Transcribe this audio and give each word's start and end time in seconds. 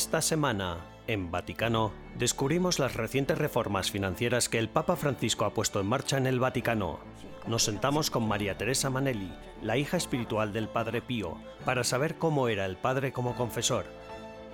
Esta 0.00 0.22
semana, 0.22 0.78
en 1.08 1.30
Vaticano, 1.30 1.92
descubrimos 2.16 2.78
las 2.78 2.94
recientes 2.94 3.36
reformas 3.36 3.90
financieras 3.90 4.48
que 4.48 4.58
el 4.58 4.70
Papa 4.70 4.96
Francisco 4.96 5.44
ha 5.44 5.52
puesto 5.52 5.78
en 5.78 5.88
marcha 5.88 6.16
en 6.16 6.26
el 6.26 6.40
Vaticano. 6.40 7.00
Nos 7.46 7.64
sentamos 7.64 8.10
con 8.10 8.26
María 8.26 8.56
Teresa 8.56 8.88
Manelli, 8.88 9.30
la 9.60 9.76
hija 9.76 9.98
espiritual 9.98 10.54
del 10.54 10.70
Padre 10.70 11.02
Pío, 11.02 11.36
para 11.66 11.84
saber 11.84 12.16
cómo 12.16 12.48
era 12.48 12.64
el 12.64 12.78
Padre 12.78 13.12
como 13.12 13.36
confesor. 13.36 13.84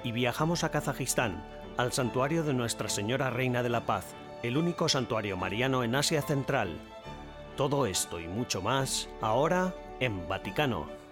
Y 0.03 0.11
viajamos 0.11 0.65
a 0.65 0.73
Kazajistán, 0.73 1.45
al 1.77 1.93
santuario 1.93 2.43
de 2.43 2.53
Nuestra 2.53 2.89
Señora 2.89 3.31
Reina 3.31 3.63
de 3.63 3.69
la 3.69 3.87
Paz, 3.87 4.17
el 4.43 4.57
único 4.57 4.89
santuario 4.89 5.37
mariano 5.37 5.85
en 5.85 5.95
Asia 5.95 6.23
Central. 6.23 6.77
Todo 7.57 7.87
esto 7.87 8.19
y 8.19 8.27
mucho 8.27 8.63
más, 8.63 9.09
ahora 9.21 9.73
en 10.01 10.27
Vaticano. 10.27 11.06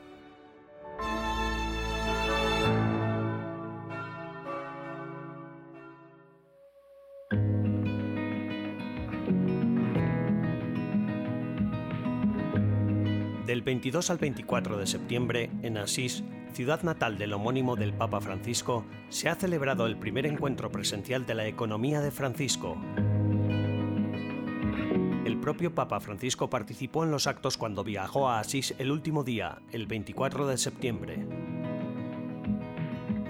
22 13.64 14.10
al 14.10 14.18
24 14.18 14.76
de 14.76 14.86
septiembre, 14.86 15.50
en 15.62 15.78
Asís, 15.78 16.22
ciudad 16.52 16.82
natal 16.82 17.16
del 17.16 17.32
homónimo 17.32 17.76
del 17.76 17.94
Papa 17.94 18.20
Francisco, 18.20 18.84
se 19.08 19.30
ha 19.30 19.34
celebrado 19.36 19.86
el 19.86 19.96
primer 19.96 20.26
encuentro 20.26 20.70
presencial 20.70 21.24
de 21.24 21.34
la 21.34 21.46
economía 21.46 22.02
de 22.02 22.10
Francisco. 22.10 22.76
El 25.24 25.38
propio 25.40 25.74
Papa 25.74 25.98
Francisco 26.00 26.50
participó 26.50 27.04
en 27.04 27.10
los 27.10 27.26
actos 27.26 27.56
cuando 27.56 27.84
viajó 27.84 28.28
a 28.28 28.38
Asís 28.38 28.74
el 28.78 28.90
último 28.90 29.24
día, 29.24 29.62
el 29.72 29.86
24 29.86 30.46
de 30.46 30.58
septiembre. 30.58 31.26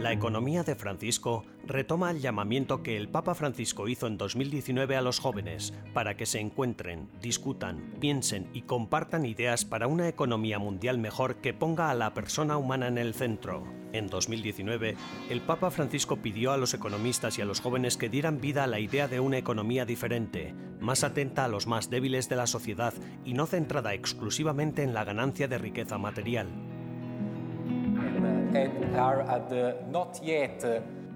La 0.00 0.12
economía 0.12 0.64
de 0.64 0.74
Francisco 0.74 1.44
retoma 1.66 2.10
el 2.10 2.20
llamamiento 2.20 2.82
que 2.82 2.96
el 2.96 3.08
Papa 3.08 3.34
Francisco 3.34 3.88
hizo 3.88 4.06
en 4.06 4.18
2019 4.18 4.96
a 4.96 5.02
los 5.02 5.18
jóvenes 5.18 5.72
para 5.92 6.16
que 6.16 6.26
se 6.26 6.40
encuentren, 6.40 7.08
discutan, 7.20 7.94
piensen 8.00 8.48
y 8.52 8.62
compartan 8.62 9.24
ideas 9.24 9.64
para 9.64 9.86
una 9.86 10.08
economía 10.08 10.58
mundial 10.58 10.98
mejor 10.98 11.36
que 11.36 11.54
ponga 11.54 11.90
a 11.90 11.94
la 11.94 12.14
persona 12.14 12.56
humana 12.56 12.88
en 12.88 12.98
el 12.98 13.14
centro. 13.14 13.64
En 13.92 14.08
2019, 14.08 14.96
el 15.30 15.40
Papa 15.40 15.70
Francisco 15.70 16.16
pidió 16.16 16.52
a 16.52 16.56
los 16.56 16.74
economistas 16.74 17.38
y 17.38 17.42
a 17.42 17.44
los 17.44 17.60
jóvenes 17.60 17.96
que 17.96 18.08
dieran 18.08 18.40
vida 18.40 18.64
a 18.64 18.66
la 18.66 18.80
idea 18.80 19.08
de 19.08 19.20
una 19.20 19.38
economía 19.38 19.84
diferente, 19.84 20.52
más 20.80 21.04
atenta 21.04 21.44
a 21.44 21.48
los 21.48 21.66
más 21.66 21.90
débiles 21.90 22.28
de 22.28 22.36
la 22.36 22.46
sociedad 22.46 22.92
y 23.24 23.34
no 23.34 23.46
centrada 23.46 23.94
exclusivamente 23.94 24.82
en 24.82 24.94
la 24.94 25.04
ganancia 25.04 25.48
de 25.48 25.58
riqueza 25.58 25.98
material. 25.98 26.48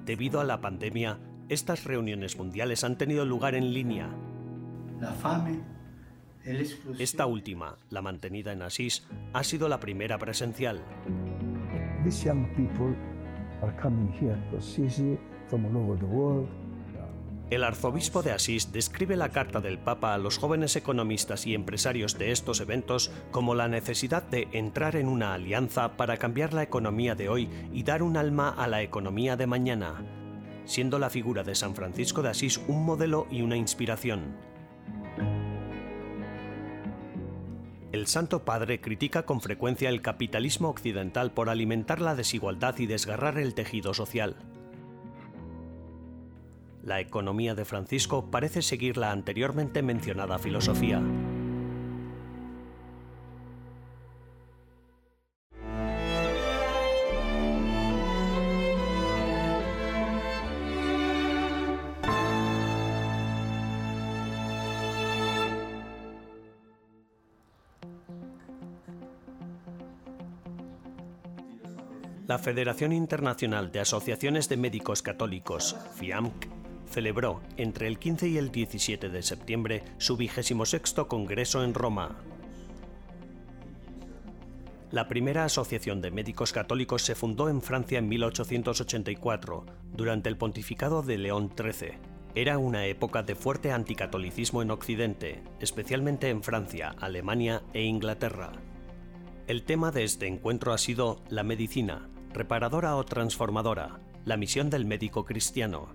Debido 0.09 0.41
a 0.41 0.45
la 0.45 0.63
pandemia, 0.63 1.19
estas 1.51 1.85
reuniones 1.85 2.39
mundiales 2.39 2.83
han 2.83 2.97
tenido 2.97 3.27
lugar 3.27 3.55
en 3.55 3.75
línea. 3.75 4.09
Esta 6.99 7.27
última, 7.27 7.77
la 7.91 8.01
mantenida 8.01 8.55
en 8.55 8.63
Asís, 8.63 9.07
ha 9.35 9.45
sido 9.45 9.69
la 9.69 9.81
primera 9.81 10.17
presencial. 10.17 10.81
El 17.51 17.65
arzobispo 17.65 18.23
de 18.23 18.33
Asís 18.33 18.73
describe 18.73 19.17
la 19.17 19.31
carta 19.31 19.63
del 19.63 19.79
Papa 19.79 20.13
a 20.13 20.19
los 20.19 20.37
jóvenes 20.37 20.77
economistas 20.77 21.47
y 21.47 21.55
empresarios 21.55 22.19
de 22.19 22.31
estos 22.31 22.61
eventos 22.61 23.11
como 23.31 23.55
la 23.55 23.69
necesidad 23.69 24.23
de 24.23 24.49
entrar 24.53 24.97
en 24.97 25.09
una 25.09 25.33
alianza 25.33 25.97
para 25.97 26.19
cambiar 26.19 26.53
la 26.53 26.63
economía 26.63 27.15
de 27.15 27.31
hoy 27.31 27.49
y 27.73 27.85
dar 27.85 28.03
un 28.03 28.19
alma 28.19 28.51
a 28.51 28.67
la 28.67 28.83
economía 28.83 29.37
de 29.37 29.47
mañana, 29.47 30.05
siendo 30.67 30.99
la 30.99 31.09
figura 31.09 31.43
de 31.43 31.55
San 31.55 31.75
Francisco 31.75 32.21
de 32.21 32.29
Asís 32.29 32.61
un 32.69 32.85
modelo 32.85 33.27
y 33.31 33.41
una 33.41 33.57
inspiración. 33.57 34.37
El 37.93 38.07
Santo 38.07 38.45
Padre 38.45 38.83
critica 38.83 39.25
con 39.25 39.41
frecuencia 39.41 39.89
el 39.89 40.03
capitalismo 40.03 40.69
occidental 40.69 41.31
por 41.31 41.49
alimentar 41.49 42.03
la 42.03 42.15
desigualdad 42.15 42.79
y 42.79 42.85
desgarrar 42.85 43.39
el 43.39 43.55
tejido 43.55 43.95
social. 43.95 44.37
La 46.83 47.01
economía 47.01 47.55
de 47.55 47.65
Francisco 47.65 48.31
parece 48.31 48.63
seguir 48.63 48.97
la 48.97 49.13
anteriormente 49.13 49.83
mencionada 49.83 50.39
filosofía. 50.39 51.03
La 72.29 72.39
Federación 72.39 72.93
Internacional 72.93 73.73
de 73.73 73.81
Asociaciones 73.81 74.51
de 74.51 74.59
Médicos 74.59 75.01
Católicos, 75.01 75.75
FIAMC, 75.95 76.58
celebró 76.89 77.41
entre 77.57 77.87
el 77.87 77.99
15 77.99 78.29
y 78.29 78.39
el 78.39 78.51
17 78.51 79.09
de 79.09 79.23
septiembre 79.23 79.85
su 79.99 80.17
vigésimo 80.17 80.67
sexto 80.67 81.07
Congreso 81.07 81.63
en 81.63 81.75
Roma. 81.75 82.17
La 84.91 85.07
primera 85.07 85.45
asociación 85.45 86.01
de 86.01 86.11
médicos 86.11 86.53
católicos 86.53 87.03
se 87.03 87.15
fundó 87.15 87.51
en 87.51 87.61
Francia 87.61 87.99
en 87.99 88.09
1884, 88.09 89.67
durante 89.93 90.31
el 90.31 90.39
pontificado 90.39 91.03
de 91.03 91.19
León 91.19 91.53
XIII. 91.55 91.99
Era 92.35 92.57
una 92.57 92.87
época 92.87 93.23
de 93.23 93.35
fuerte 93.35 93.71
anticatolicismo 93.71 94.63
en 94.63 94.71
Occidente, 94.71 95.43
especialmente 95.61 96.31
en 96.31 96.43
Francia, 96.43 96.95
Alemania 97.01 97.63
e 97.75 97.83
Inglaterra. 97.83 98.53
El 99.47 99.65
tema 99.65 99.91
de 99.91 100.05
este 100.05 100.27
encuentro 100.27 100.73
ha 100.73 100.79
sido 100.79 101.23
la 101.29 101.43
medicina, 101.43 102.09
reparadora 102.33 102.97
o 102.97 103.05
transformadora, 103.05 104.01
la 104.25 104.37
misión 104.39 104.71
del 104.71 104.87
médico 104.87 105.25
cristiano, 105.25 105.95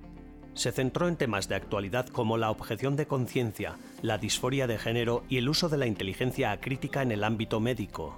se 0.53 0.71
centró 0.71 1.07
en 1.07 1.15
temas 1.15 1.47
de 1.47 1.55
actualidad 1.55 2.07
como 2.07 2.37
la 2.37 2.51
objeción 2.51 2.95
de 2.95 3.07
conciencia, 3.07 3.77
la 4.01 4.17
disforia 4.17 4.67
de 4.67 4.77
género 4.77 5.23
y 5.29 5.37
el 5.37 5.49
uso 5.49 5.69
de 5.69 5.77
la 5.77 5.87
inteligencia 5.87 6.51
acrítica 6.51 7.01
en 7.01 7.11
el 7.11 7.23
ámbito 7.23 7.59
médico. 7.59 8.15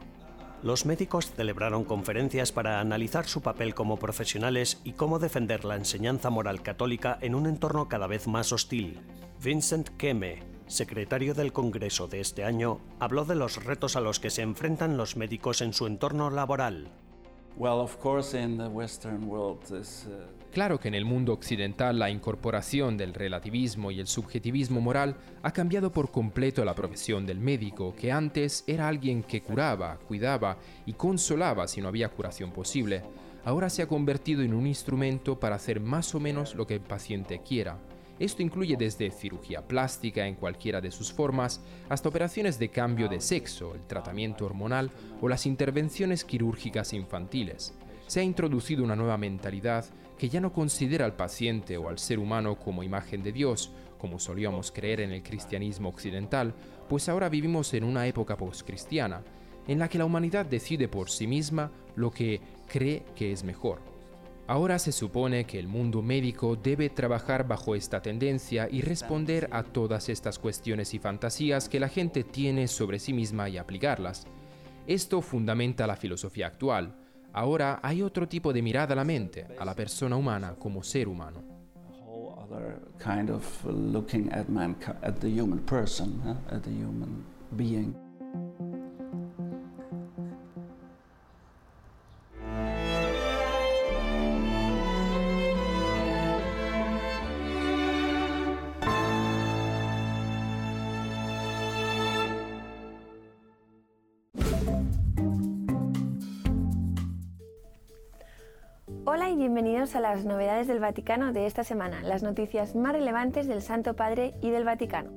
Los 0.64 0.86
médicos 0.86 1.32
celebraron 1.32 1.84
conferencias 1.84 2.52
para 2.52 2.80
analizar 2.80 3.28
su 3.28 3.42
papel 3.42 3.76
como 3.76 3.98
profesionales 3.98 4.82
y 4.84 4.94
cómo 4.94 5.20
defender 5.20 5.64
la 5.64 5.76
enseñanza 5.76 6.30
moral 6.30 6.64
católica 6.64 7.20
en 7.22 7.36
un 7.36 7.46
entorno 7.46 7.88
cada 7.88 8.08
vez 8.08 8.28
más 8.28 8.52
hostil. 8.52 9.00
Vincent 9.44 9.90
Keme, 9.90 10.42
secretario 10.66 11.36
del 11.36 11.54
Congreso 11.54 12.08
de 12.08 12.20
este 12.20 12.44
año, 12.44 12.80
habló 13.00 13.26
de 13.26 13.36
los 13.36 13.64
retos 13.64 13.96
a 13.96 14.02
los 14.02 14.20
que 14.20 14.32
se 14.32 14.42
enfrentan 14.42 14.98
los 14.98 15.18
médicos 15.18 15.62
en 15.62 15.72
su 15.72 15.86
entorno 15.86 16.32
laboral. 16.32 16.90
Uh, 20.08 20.26
claro 20.56 20.80
que 20.80 20.88
en 20.88 20.96
el 20.96 21.04
mundo 21.04 21.34
occidental 21.34 22.00
la 22.00 22.10
incorporación 22.10 22.96
del 22.96 23.14
relativismo 23.14 23.92
y 23.92 24.00
el 24.00 24.08
subjetivismo 24.08 24.80
moral 24.80 25.18
ha 25.44 25.52
cambiado 25.52 25.92
por 25.92 26.12
completo 26.12 26.64
la 26.64 26.74
profesión 26.74 27.26
del 27.26 27.42
médico, 27.42 27.94
que 27.94 28.10
antes 28.10 28.64
era 28.66 28.88
alguien 28.88 29.24
que 29.24 29.42
curaba, 29.42 30.00
cuidaba 30.08 30.58
y 30.86 30.94
consolaba 30.94 31.68
si 31.68 31.82
no 31.82 31.90
había 31.90 32.08
curación 32.08 32.54
posible. 32.54 33.04
Ahora 33.44 33.70
se 33.70 33.82
ha 33.82 33.88
convertido 33.90 34.44
en 34.44 34.54
un 34.54 34.66
instrumento 34.66 35.38
para 35.38 35.58
hacer 35.58 35.82
más 35.82 36.16
o 36.16 36.22
menos 36.22 36.56
lo 36.56 36.66
que 36.66 36.76
el 36.76 36.82
paciente 36.82 37.42
quiera. 37.46 37.78
Esto 38.18 38.42
incluye 38.42 38.78
desde 38.78 39.12
cirugía 39.12 39.68
plástica 39.68 40.26
en 40.26 40.36
cualquiera 40.36 40.80
de 40.80 40.92
sus 40.92 41.12
formas 41.12 41.60
hasta 41.90 42.08
operaciones 42.08 42.58
de 42.60 42.70
cambio 42.70 43.10
de 43.10 43.20
sexo, 43.20 43.76
el 43.76 43.86
tratamiento 43.88 44.46
hormonal 44.46 44.90
o 45.20 45.28
las 45.28 45.46
intervenciones 45.46 46.24
quirúrgicas 46.24 46.94
infantiles. 46.94 47.74
Se 48.08 48.20
ha 48.20 48.24
introducido 48.24 48.84
una 48.84 48.96
nueva 48.96 49.18
mentalidad 49.18 49.86
que 50.18 50.30
ya 50.30 50.40
no 50.40 50.54
considera 50.54 51.06
al 51.06 51.16
paciente 51.16 51.78
o 51.78 51.90
al 51.90 52.00
ser 52.00 52.20
humano 52.20 52.58
como 52.58 52.84
imagen 52.84 53.24
de 53.24 53.32
Dios, 53.32 53.72
como 53.98 54.20
solíamos 54.20 54.72
creer 54.72 55.02
en 55.02 55.12
el 55.12 55.24
cristianismo 55.24 55.90
occidental, 55.90 56.54
pues 56.88 57.10
ahora 57.10 57.30
vivimos 57.30 57.74
en 57.74 57.84
una 57.84 58.08
época 58.08 58.38
postcristiana, 58.38 59.24
en 59.68 59.80
la 59.80 59.90
que 59.90 59.98
la 59.98 60.06
humanidad 60.06 60.46
decide 60.46 60.88
por 60.88 61.10
sí 61.10 61.28
misma 61.28 61.72
lo 61.96 62.12
que 62.12 62.40
cree 62.68 63.04
que 63.16 63.32
es 63.32 63.44
mejor. 63.44 63.80
Ahora 64.48 64.78
se 64.78 64.92
supone 64.92 65.46
que 65.46 65.58
el 65.58 65.68
mundo 65.68 66.04
médico 66.04 66.56
debe 66.56 66.92
trabajar 66.92 67.48
bajo 67.48 67.74
esta 67.74 68.04
tendencia 68.04 68.68
y 68.72 68.82
responder 68.82 69.50
a 69.52 69.64
todas 69.64 70.08
estas 70.08 70.38
cuestiones 70.38 70.94
y 70.94 71.00
fantasías 71.00 71.68
que 71.68 71.80
la 71.80 71.90
gente 71.90 72.24
tiene 72.24 72.68
sobre 72.68 73.00
sí 73.00 73.12
misma 73.12 73.50
y 73.50 73.58
aplicarlas. 73.58 74.28
Esto 74.86 75.24
fundamenta 75.24 75.88
la 75.88 75.96
filosofía 75.96 76.46
actual. 76.46 77.05
Ahora 77.36 77.82
hay 77.84 78.02
otro 78.02 78.30
tipo 78.30 78.54
de 78.54 78.62
mirada 78.62 78.94
a 78.94 78.96
la 78.96 79.04
mente, 79.04 79.46
a 79.60 79.66
la 79.66 79.76
persona 79.76 80.16
humana 80.16 80.56
como 80.58 80.82
ser 80.82 81.10
humano. 81.10 81.44
Hola 109.16 109.30
y 109.30 109.38
bienvenidos 109.38 109.96
a 109.96 110.02
las 110.02 110.26
novedades 110.26 110.68
del 110.68 110.82
Vaticano 110.82 111.32
de 111.32 111.46
esta 111.46 111.64
semana, 111.64 112.04
las 112.04 112.22
noticias 112.22 112.76
más 112.76 112.92
relevantes 112.92 113.48
del 113.48 113.62
Santo 113.62 113.96
Padre 113.96 114.34
y 114.42 114.50
del 114.50 114.66
Vaticano. 114.66 115.10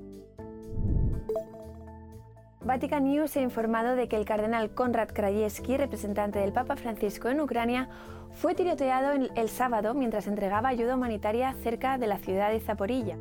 Vatican 2.60 3.02
News 3.02 3.36
ha 3.36 3.40
informado 3.40 3.96
de 3.96 4.06
que 4.06 4.14
el 4.14 4.24
cardenal 4.24 4.70
Konrad 4.72 5.08
Krajewski, 5.08 5.76
representante 5.76 6.38
del 6.38 6.52
Papa 6.52 6.76
Francisco 6.76 7.28
en 7.28 7.40
Ucrania, 7.40 7.88
fue 8.30 8.54
tiroteado 8.54 9.10
el 9.34 9.48
sábado 9.48 9.94
mientras 9.94 10.28
entregaba 10.28 10.68
ayuda 10.68 10.94
humanitaria 10.94 11.52
cerca 11.54 11.98
de 11.98 12.06
la 12.06 12.18
ciudad 12.18 12.52
de 12.52 12.60
Zaporilla. 12.60 13.16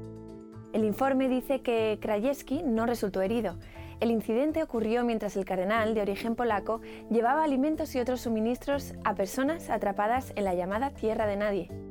El 0.73 0.85
informe 0.85 1.27
dice 1.27 1.61
que 1.61 1.97
Krajewski 1.99 2.61
no 2.61 2.85
resultó 2.85 3.23
herido. 3.23 3.57
El 3.99 4.11
incidente 4.11 4.61
ocurrió 4.61 5.03
mientras 5.03 5.35
el 5.35 5.45
cardenal, 5.45 5.95
de 5.95 6.01
origen 6.01 6.35
polaco, 6.35 6.81
llevaba 7.09 7.43
alimentos 7.43 7.95
y 7.95 7.99
otros 7.99 8.21
suministros 8.21 8.93
a 9.03 9.15
personas 9.15 9.69
atrapadas 9.69 10.33
en 10.35 10.43
la 10.43 10.53
llamada 10.53 10.91
Tierra 10.91 11.25
de 11.25 11.37
Nadie. 11.37 11.86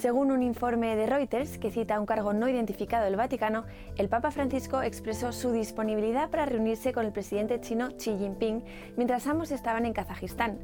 Según 0.00 0.30
un 0.30 0.42
informe 0.42 0.96
de 0.96 1.04
Reuters 1.04 1.58
que 1.58 1.70
cita 1.70 2.00
un 2.00 2.06
cargo 2.06 2.32
no 2.32 2.48
identificado 2.48 3.04
del 3.04 3.16
Vaticano, 3.16 3.66
el 3.98 4.08
Papa 4.08 4.30
Francisco 4.30 4.80
expresó 4.80 5.30
su 5.30 5.52
disponibilidad 5.52 6.30
para 6.30 6.46
reunirse 6.46 6.94
con 6.94 7.04
el 7.04 7.12
presidente 7.12 7.60
chino 7.60 7.90
Xi 7.98 8.16
Jinping 8.16 8.64
mientras 8.96 9.26
ambos 9.26 9.50
estaban 9.50 9.84
en 9.84 9.92
Kazajistán. 9.92 10.58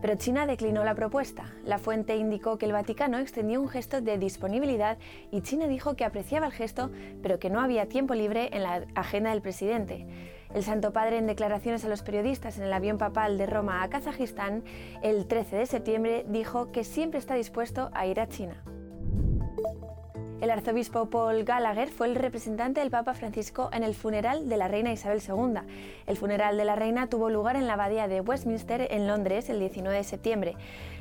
Pero 0.00 0.14
China 0.14 0.46
declinó 0.46 0.84
la 0.84 0.94
propuesta. 0.94 1.52
La 1.66 1.76
fuente 1.76 2.16
indicó 2.16 2.56
que 2.56 2.64
el 2.64 2.72
Vaticano 2.72 3.18
extendió 3.18 3.60
un 3.60 3.68
gesto 3.68 4.00
de 4.00 4.16
disponibilidad 4.16 4.96
y 5.30 5.42
China 5.42 5.66
dijo 5.66 5.94
que 5.94 6.06
apreciaba 6.06 6.46
el 6.46 6.52
gesto, 6.52 6.90
pero 7.22 7.38
que 7.38 7.50
no 7.50 7.60
había 7.60 7.90
tiempo 7.90 8.14
libre 8.14 8.48
en 8.54 8.62
la 8.62 8.86
agenda 8.94 9.32
del 9.32 9.42
presidente. 9.42 10.06
El 10.54 10.62
Santo 10.64 10.94
Padre, 10.94 11.18
en 11.18 11.26
declaraciones 11.26 11.84
a 11.84 11.90
los 11.90 12.00
periodistas 12.00 12.56
en 12.56 12.64
el 12.64 12.72
avión 12.72 12.96
papal 12.96 13.36
de 13.36 13.44
Roma 13.44 13.82
a 13.82 13.90
Kazajistán, 13.90 14.64
el 15.02 15.26
13 15.26 15.56
de 15.56 15.66
septiembre, 15.66 16.24
dijo 16.26 16.72
que 16.72 16.84
siempre 16.84 17.18
está 17.18 17.34
dispuesto 17.34 17.90
a 17.92 18.06
ir 18.06 18.18
a 18.18 18.28
China. 18.28 18.64
El 20.40 20.52
arzobispo 20.52 21.06
Paul 21.06 21.42
Gallagher 21.42 21.88
fue 21.88 22.06
el 22.06 22.14
representante 22.14 22.78
del 22.78 22.92
Papa 22.92 23.14
Francisco 23.14 23.70
en 23.72 23.82
el 23.82 23.96
funeral 23.96 24.48
de 24.48 24.56
la 24.56 24.68
reina 24.68 24.92
Isabel 24.92 25.20
II. 25.20 25.60
El 26.06 26.16
funeral 26.16 26.56
de 26.56 26.64
la 26.64 26.76
reina 26.76 27.08
tuvo 27.08 27.28
lugar 27.28 27.56
en 27.56 27.66
la 27.66 27.72
abadía 27.72 28.06
de 28.06 28.20
Westminster, 28.20 28.86
en 28.92 29.08
Londres, 29.08 29.50
el 29.50 29.58
19 29.58 29.96
de 29.96 30.04
septiembre. 30.04 30.54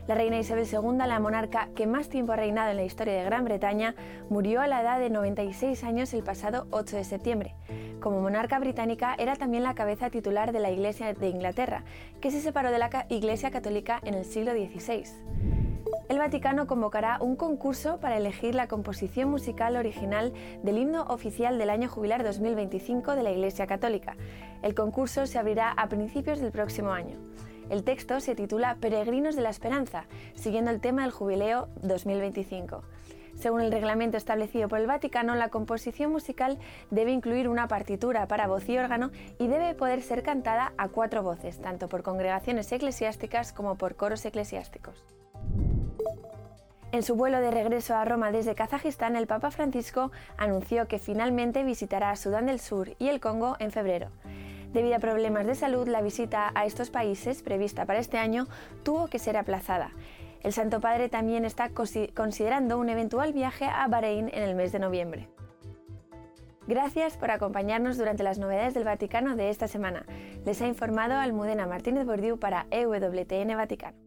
La 0.08 0.16
reina 0.16 0.40
Isabel 0.40 0.66
II, 0.66 0.98
la 1.06 1.20
monarca 1.20 1.70
que 1.76 1.86
más 1.86 2.10
tiempo 2.10 2.32
ha 2.32 2.36
reinado 2.36 2.72
en 2.72 2.78
la 2.78 2.84
historia 2.84 3.14
de 3.14 3.26
Gran 3.26 3.46
Bretaña, 3.46 3.94
murió 4.28 4.60
a 4.60 4.68
la 4.68 4.82
edad 4.82 5.00
de 5.00 5.12
96 5.12 5.84
años 5.84 6.16
el 6.16 6.24
pasado 6.24 6.66
8 6.72 6.98
de 6.98 7.04
septiembre. 7.04 7.54
Como 8.00 8.22
monarca 8.22 8.58
británica, 8.58 9.16
era 9.20 9.36
también 9.36 9.62
la 9.62 9.76
cabeza 9.76 10.10
titular 10.10 10.52
de 10.52 10.62
la 10.62 10.72
Iglesia 10.72 11.14
de 11.14 11.30
Inglaterra, 11.30 11.84
que 12.22 12.32
se 12.32 12.42
separó 12.42 12.72
de 12.72 12.80
la 12.80 12.90
Iglesia 13.10 13.52
católica 13.52 14.00
en 14.04 14.16
el 14.16 14.26
siglo 14.26 14.54
XVI 14.54 15.67
el 16.10 16.20
Vaticano 16.20 16.68
convocará 16.68 17.18
un 17.20 17.36
concurso 17.36 18.00
para 18.00 18.18
elegir 18.18 18.56
la 18.56 18.68
composición 18.68 19.30
musical 19.30 19.76
original 19.76 20.32
del 20.64 20.78
himno 20.78 21.04
oficial 21.04 21.58
del 21.58 21.70
año 21.70 21.90
jubilar 21.90 22.24
2025 22.24 23.16
de 23.16 23.24
la 23.24 23.32
Iglesia 23.32 23.68
Católica. 23.68 24.16
El 24.62 24.74
concurso 24.74 25.26
se 25.26 25.38
abrirá 25.38 25.72
a 25.72 25.90
principios 25.90 26.40
del 26.40 26.54
próximo 26.54 26.92
año. 26.92 27.18
El 27.70 27.84
texto 27.84 28.22
se 28.22 28.36
titula 28.36 28.78
Peregrinos 28.80 29.36
de 29.36 29.42
la 29.42 29.50
Esperanza, 29.50 30.06
siguiendo 30.34 30.72
el 30.72 30.80
tema 30.80 31.02
del 31.02 31.12
jubileo 31.12 31.68
2025. 31.82 32.84
Según 33.36 33.60
el 33.60 33.72
reglamento 33.72 34.16
establecido 34.16 34.70
por 34.70 34.80
el 34.80 34.88
Vaticano, 34.88 35.36
la 35.36 35.50
composición 35.50 36.12
musical 36.12 36.58
debe 36.90 37.12
incluir 37.12 37.50
una 37.50 37.68
partitura 37.68 38.30
para 38.30 38.48
voz 38.48 38.68
y 38.70 38.78
órgano 38.78 39.12
y 39.38 39.48
debe 39.48 39.76
poder 39.76 40.02
ser 40.02 40.24
cantada 40.24 40.72
a 40.78 40.88
cuatro 40.88 41.22
voces, 41.22 41.60
tanto 41.60 41.90
por 41.90 42.02
congregaciones 42.02 42.72
eclesiásticas 42.72 43.52
como 43.52 43.76
por 43.76 43.96
coros 43.96 44.26
eclesiásticos. 44.26 45.04
En 46.94 47.04
su 47.04 47.16
vuelo 47.16 47.42
de 47.42 47.52
regreso 47.52 47.96
a 47.96 48.06
Roma 48.06 48.32
desde 48.32 48.56
Kazajistán, 48.56 49.18
el 49.18 49.28
Papa 49.28 49.52
Francisco 49.52 50.12
anunció 50.38 50.88
que 50.88 51.00
finalmente 51.00 51.64
visitará 51.64 52.16
Sudán 52.16 52.46
del 52.46 52.62
Sur 52.62 52.92
y 52.98 53.10
el 53.10 53.20
Congo 53.20 53.58
en 53.60 53.72
febrero. 53.72 54.08
Debido 54.72 54.96
a 54.96 55.00
problemas 55.00 55.46
de 55.46 55.56
salud, 55.56 55.88
la 55.88 56.02
visita 56.02 56.52
a 56.56 56.66
estos 56.66 56.90
países, 56.90 57.44
prevista 57.44 57.86
para 57.86 58.00
este 58.00 58.18
año, 58.18 58.48
tuvo 58.84 59.08
que 59.08 59.20
ser 59.20 59.36
aplazada. 59.36 59.92
El 60.44 60.54
Santo 60.54 60.80
Padre 60.80 61.10
también 61.10 61.44
está 61.44 61.72
considerando 61.72 62.80
un 62.80 62.88
eventual 62.88 63.34
viaje 63.34 63.66
a 63.66 63.86
Bahrein 63.88 64.30
en 64.32 64.44
el 64.44 64.56
mes 64.56 64.72
de 64.72 64.80
noviembre. 64.80 65.28
Gracias 66.68 67.18
por 67.18 67.32
acompañarnos 67.32 67.98
durante 67.98 68.24
las 68.24 68.40
novedades 68.40 68.74
del 68.74 68.86
Vaticano 68.86 69.36
de 69.36 69.50
esta 69.50 69.68
semana. 69.68 70.06
Les 70.46 70.62
ha 70.62 70.68
informado 70.68 71.16
Almudena 71.16 71.68
Martínez 71.68 72.06
Bordiú 72.06 72.40
para 72.40 72.68
EWTN 72.72 73.58
Vaticano. 73.58 74.07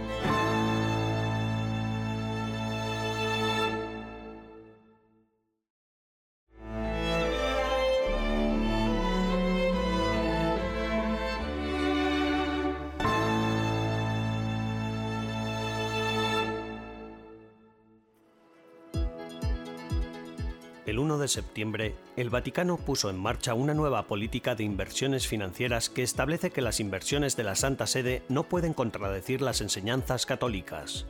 De 21.21 21.29
septiembre, 21.29 21.95
el 22.17 22.29
Vaticano 22.29 22.75
puso 22.75 23.09
en 23.09 23.17
marcha 23.17 23.53
una 23.53 23.73
nueva 23.73 24.07
política 24.07 24.55
de 24.55 24.65
inversiones 24.65 25.27
financieras 25.27 25.89
que 25.89 26.03
establece 26.03 26.51
que 26.51 26.61
las 26.61 26.79
inversiones 26.81 27.37
de 27.37 27.43
la 27.43 27.55
Santa 27.55 27.87
Sede 27.87 28.23
no 28.27 28.43
pueden 28.43 28.73
contradecir 28.73 29.41
las 29.41 29.61
enseñanzas 29.61 30.25
católicas. 30.25 31.05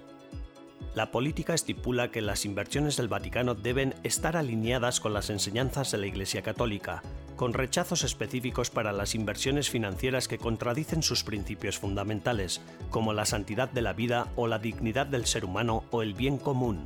La 0.94 1.10
política 1.10 1.54
estipula 1.54 2.12
que 2.12 2.22
las 2.22 2.44
inversiones 2.44 2.98
del 2.98 3.08
Vaticano 3.08 3.56
deben 3.56 3.96
estar 4.04 4.36
alineadas 4.36 5.00
con 5.00 5.14
las 5.14 5.30
enseñanzas 5.30 5.90
de 5.92 5.98
la 5.98 6.08
Iglesia 6.08 6.42
Católica, 6.42 7.02
con 7.38 7.54
rechazos 7.54 8.04
específicos 8.04 8.70
para 8.70 8.92
las 8.92 9.16
inversiones 9.16 9.70
financieras 9.70 10.28
que 10.28 10.38
contradicen 10.38 11.02
sus 11.02 11.24
principios 11.24 11.80
fundamentales, 11.80 12.62
como 12.90 13.14
la 13.14 13.26
santidad 13.26 13.70
de 13.70 13.82
la 13.82 13.94
vida 13.94 14.28
o 14.36 14.48
la 14.48 14.60
dignidad 14.60 15.08
del 15.08 15.26
ser 15.26 15.46
humano 15.46 15.86
o 15.92 16.02
el 16.02 16.14
bien 16.14 16.38
común. 16.38 16.86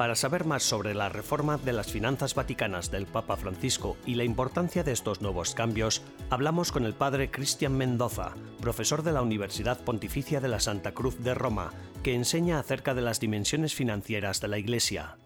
Para 0.00 0.14
saber 0.14 0.46
más 0.46 0.62
sobre 0.62 0.94
la 0.94 1.10
reforma 1.10 1.58
de 1.58 1.74
las 1.74 1.92
finanzas 1.92 2.34
vaticanas 2.34 2.90
del 2.90 3.04
Papa 3.04 3.36
Francisco 3.36 3.98
y 4.06 4.14
la 4.14 4.24
importancia 4.24 4.82
de 4.82 4.92
estos 4.92 5.20
nuevos 5.20 5.54
cambios, 5.54 6.00
hablamos 6.30 6.72
con 6.72 6.86
el 6.86 6.94
padre 6.94 7.30
Cristian 7.30 7.76
Mendoza, 7.76 8.32
profesor 8.62 9.02
de 9.02 9.12
la 9.12 9.20
Universidad 9.20 9.78
Pontificia 9.78 10.40
de 10.40 10.48
la 10.48 10.58
Santa 10.58 10.92
Cruz 10.92 11.22
de 11.22 11.34
Roma, 11.34 11.74
que 12.02 12.14
enseña 12.14 12.58
acerca 12.58 12.94
de 12.94 13.02
las 13.02 13.20
dimensiones 13.20 13.74
financieras 13.74 14.40
de 14.40 14.48
la 14.48 14.56
Iglesia. 14.56 15.18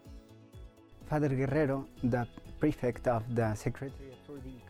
Guerrero, 1.37 1.89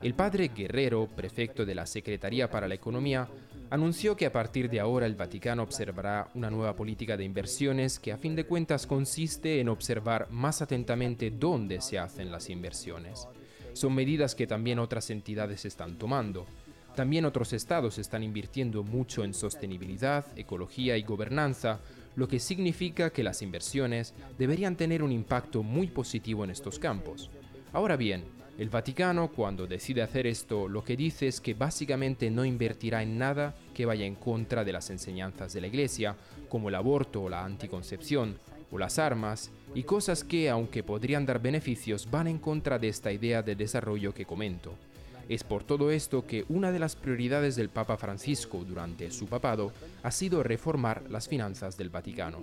el 0.03 0.15
padre 0.15 0.49
Guerrero, 0.55 1.09
prefecto 1.17 1.65
de 1.65 1.75
la 1.75 1.87
Secretaría 1.87 2.51
para 2.51 2.69
la 2.69 2.75
Economía, 2.75 3.27
anunció 3.75 4.16
que 4.16 4.25
a 4.25 4.31
partir 4.33 4.71
de 4.71 4.78
ahora 4.78 5.04
el 5.04 5.16
Vaticano 5.16 5.64
observará 5.64 6.31
una 6.35 6.49
nueva 6.49 6.76
política 6.76 7.16
de 7.16 7.25
inversiones 7.25 7.99
que 7.99 8.12
a 8.12 8.16
fin 8.16 8.37
de 8.37 8.47
cuentas 8.47 8.87
consiste 8.87 9.59
en 9.59 9.69
observar 9.69 10.28
más 10.31 10.62
atentamente 10.62 11.33
dónde 11.33 11.81
se 11.81 11.99
hacen 11.99 12.31
las 12.31 12.50
inversiones. 12.50 13.26
Son 13.73 13.93
medidas 13.93 14.37
que 14.37 14.47
también 14.47 14.78
otras 14.78 15.11
entidades 15.11 15.64
están 15.64 15.99
tomando. 15.99 16.47
También 16.95 17.25
otros 17.25 17.52
estados 17.52 17.99
están 17.99 18.23
invirtiendo 18.23 18.85
mucho 18.85 19.25
en 19.25 19.35
sostenibilidad, 19.35 20.25
ecología 20.37 20.97
y 20.97 21.02
gobernanza, 21.02 21.81
lo 22.14 22.28
que 22.28 22.38
significa 22.38 23.11
que 23.11 23.25
las 23.25 23.43
inversiones 23.43 24.14
deberían 24.38 24.76
tener 24.76 25.02
un 25.02 25.11
impacto 25.11 25.64
muy 25.64 25.88
positivo 25.88 26.45
en 26.45 26.50
estos 26.50 26.78
campos. 26.78 27.28
Ahora 27.73 27.97
bien, 27.97 28.23
el 28.57 28.69
Vaticano, 28.71 29.33
cuando 29.33 29.67
decide 29.67 30.01
hacer 30.03 30.29
esto, 30.29 30.69
lo 30.69 30.85
que 30.85 30.97
dice 30.97 31.27
es 31.27 31.41
que 31.41 31.55
básicamente 31.55 32.31
no 32.31 32.45
invertirá 32.45 33.03
en 33.03 33.19
nada 33.19 33.57
que 33.75 33.85
vaya 33.85 34.07
en 34.07 34.15
contra 34.15 34.65
de 34.65 34.73
las 34.73 34.91
enseñanzas 34.91 35.53
de 35.53 35.61
la 35.61 35.67
Iglesia, 35.67 36.15
como 36.49 36.69
el 36.69 36.77
aborto 36.77 37.25
o 37.25 37.29
la 37.29 37.45
anticoncepción, 37.45 38.39
o 38.71 38.79
las 38.79 39.01
armas, 39.01 39.51
y 39.75 39.83
cosas 39.83 40.23
que, 40.23 40.49
aunque 40.51 40.85
podrían 40.85 41.27
dar 41.27 41.43
beneficios, 41.43 42.09
van 42.09 42.29
en 42.29 42.39
contra 42.39 42.79
de 42.79 42.89
esta 42.89 43.11
idea 43.11 43.43
de 43.43 43.57
desarrollo 43.57 44.15
que 44.15 44.25
comento. 44.25 44.75
Es 45.29 45.43
por 45.43 45.65
todo 45.65 45.91
esto 45.91 46.25
que 46.25 46.45
una 46.49 46.71
de 46.71 46.79
las 46.79 46.95
prioridades 46.95 47.57
del 47.57 47.71
Papa 47.71 47.97
Francisco 47.97 48.63
durante 48.63 49.11
su 49.11 49.27
papado 49.27 49.73
ha 50.05 50.13
sido 50.13 50.45
reformar 50.45 51.03
las 51.11 51.29
finanzas 51.29 51.77
del 51.77 51.91
Vaticano. 51.91 52.39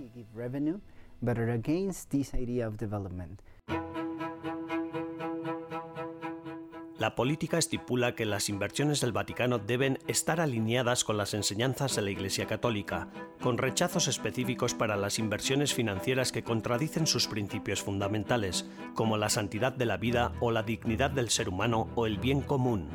La 7.02 7.16
política 7.16 7.58
estipula 7.58 8.14
que 8.14 8.24
las 8.24 8.48
inversiones 8.48 9.00
del 9.00 9.10
Vaticano 9.10 9.58
deben 9.58 9.98
estar 10.06 10.40
alineadas 10.40 11.02
con 11.02 11.16
las 11.16 11.34
enseñanzas 11.34 11.96
de 11.96 12.02
la 12.02 12.12
Iglesia 12.12 12.46
Católica, 12.46 13.08
con 13.40 13.58
rechazos 13.58 14.06
específicos 14.06 14.72
para 14.72 14.94
las 14.94 15.18
inversiones 15.18 15.74
financieras 15.74 16.30
que 16.30 16.44
contradicen 16.44 17.08
sus 17.08 17.26
principios 17.26 17.82
fundamentales, 17.82 18.70
como 18.94 19.16
la 19.16 19.30
santidad 19.30 19.72
de 19.72 19.84
la 19.84 19.96
vida 19.96 20.34
o 20.38 20.52
la 20.52 20.62
dignidad 20.62 21.10
del 21.10 21.28
ser 21.30 21.48
humano 21.48 21.88
o 21.96 22.06
el 22.06 22.18
bien 22.18 22.40
común. 22.40 22.88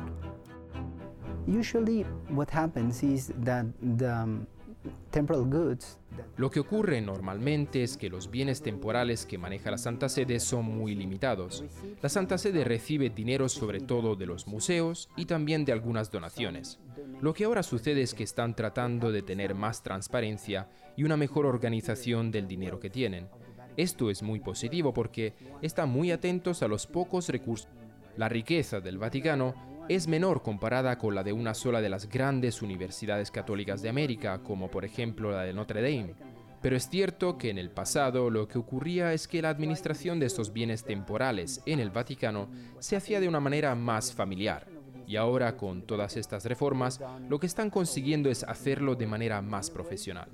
Lo 6.36 6.50
que 6.50 6.60
ocurre 6.60 7.00
normalmente 7.00 7.82
es 7.82 7.96
que 7.96 8.08
los 8.08 8.30
bienes 8.30 8.62
temporales 8.62 9.26
que 9.26 9.38
maneja 9.38 9.70
la 9.70 9.78
Santa 9.78 10.08
Sede 10.08 10.40
son 10.40 10.64
muy 10.64 10.94
limitados. 10.94 11.64
La 12.02 12.08
Santa 12.08 12.38
Sede 12.38 12.64
recibe 12.64 13.10
dinero 13.10 13.48
sobre 13.48 13.80
todo 13.80 14.16
de 14.16 14.26
los 14.26 14.46
museos 14.46 15.08
y 15.16 15.26
también 15.26 15.64
de 15.64 15.72
algunas 15.72 16.10
donaciones. 16.10 16.78
Lo 17.20 17.34
que 17.34 17.44
ahora 17.44 17.62
sucede 17.62 18.02
es 18.02 18.14
que 18.14 18.24
están 18.24 18.54
tratando 18.54 19.10
de 19.10 19.22
tener 19.22 19.54
más 19.54 19.82
transparencia 19.82 20.68
y 20.96 21.04
una 21.04 21.16
mejor 21.16 21.46
organización 21.46 22.30
del 22.30 22.46
dinero 22.46 22.78
que 22.78 22.90
tienen. 22.90 23.28
Esto 23.76 24.10
es 24.10 24.22
muy 24.22 24.40
positivo 24.40 24.92
porque 24.92 25.34
están 25.62 25.88
muy 25.88 26.10
atentos 26.10 26.62
a 26.62 26.68
los 26.68 26.86
pocos 26.86 27.28
recursos. 27.28 27.68
La 28.16 28.28
riqueza 28.28 28.80
del 28.80 28.98
Vaticano 28.98 29.54
es 29.88 30.06
menor 30.06 30.42
comparada 30.42 30.98
con 30.98 31.14
la 31.14 31.22
de 31.22 31.32
una 31.32 31.54
sola 31.54 31.80
de 31.80 31.88
las 31.88 32.08
grandes 32.08 32.60
universidades 32.60 33.30
católicas 33.30 33.80
de 33.80 33.88
América, 33.88 34.40
como 34.42 34.70
por 34.70 34.84
ejemplo 34.84 35.30
la 35.30 35.42
de 35.42 35.54
Notre 35.54 35.80
Dame. 35.80 36.14
Pero 36.60 36.76
es 36.76 36.88
cierto 36.88 37.38
que 37.38 37.50
en 37.50 37.58
el 37.58 37.70
pasado 37.70 38.30
lo 38.30 38.48
que 38.48 38.58
ocurría 38.58 39.14
es 39.14 39.28
que 39.28 39.40
la 39.40 39.48
administración 39.48 40.20
de 40.20 40.26
estos 40.26 40.52
bienes 40.52 40.84
temporales 40.84 41.62
en 41.64 41.80
el 41.80 41.90
Vaticano 41.90 42.48
se 42.80 42.96
hacía 42.96 43.20
de 43.20 43.28
una 43.28 43.40
manera 43.40 43.74
más 43.74 44.12
familiar. 44.12 44.66
Y 45.06 45.16
ahora 45.16 45.56
con 45.56 45.82
todas 45.82 46.18
estas 46.18 46.44
reformas, 46.44 47.00
lo 47.28 47.40
que 47.40 47.46
están 47.46 47.70
consiguiendo 47.70 48.28
es 48.28 48.44
hacerlo 48.44 48.94
de 48.94 49.06
manera 49.06 49.40
más 49.40 49.70
profesional. 49.70 50.28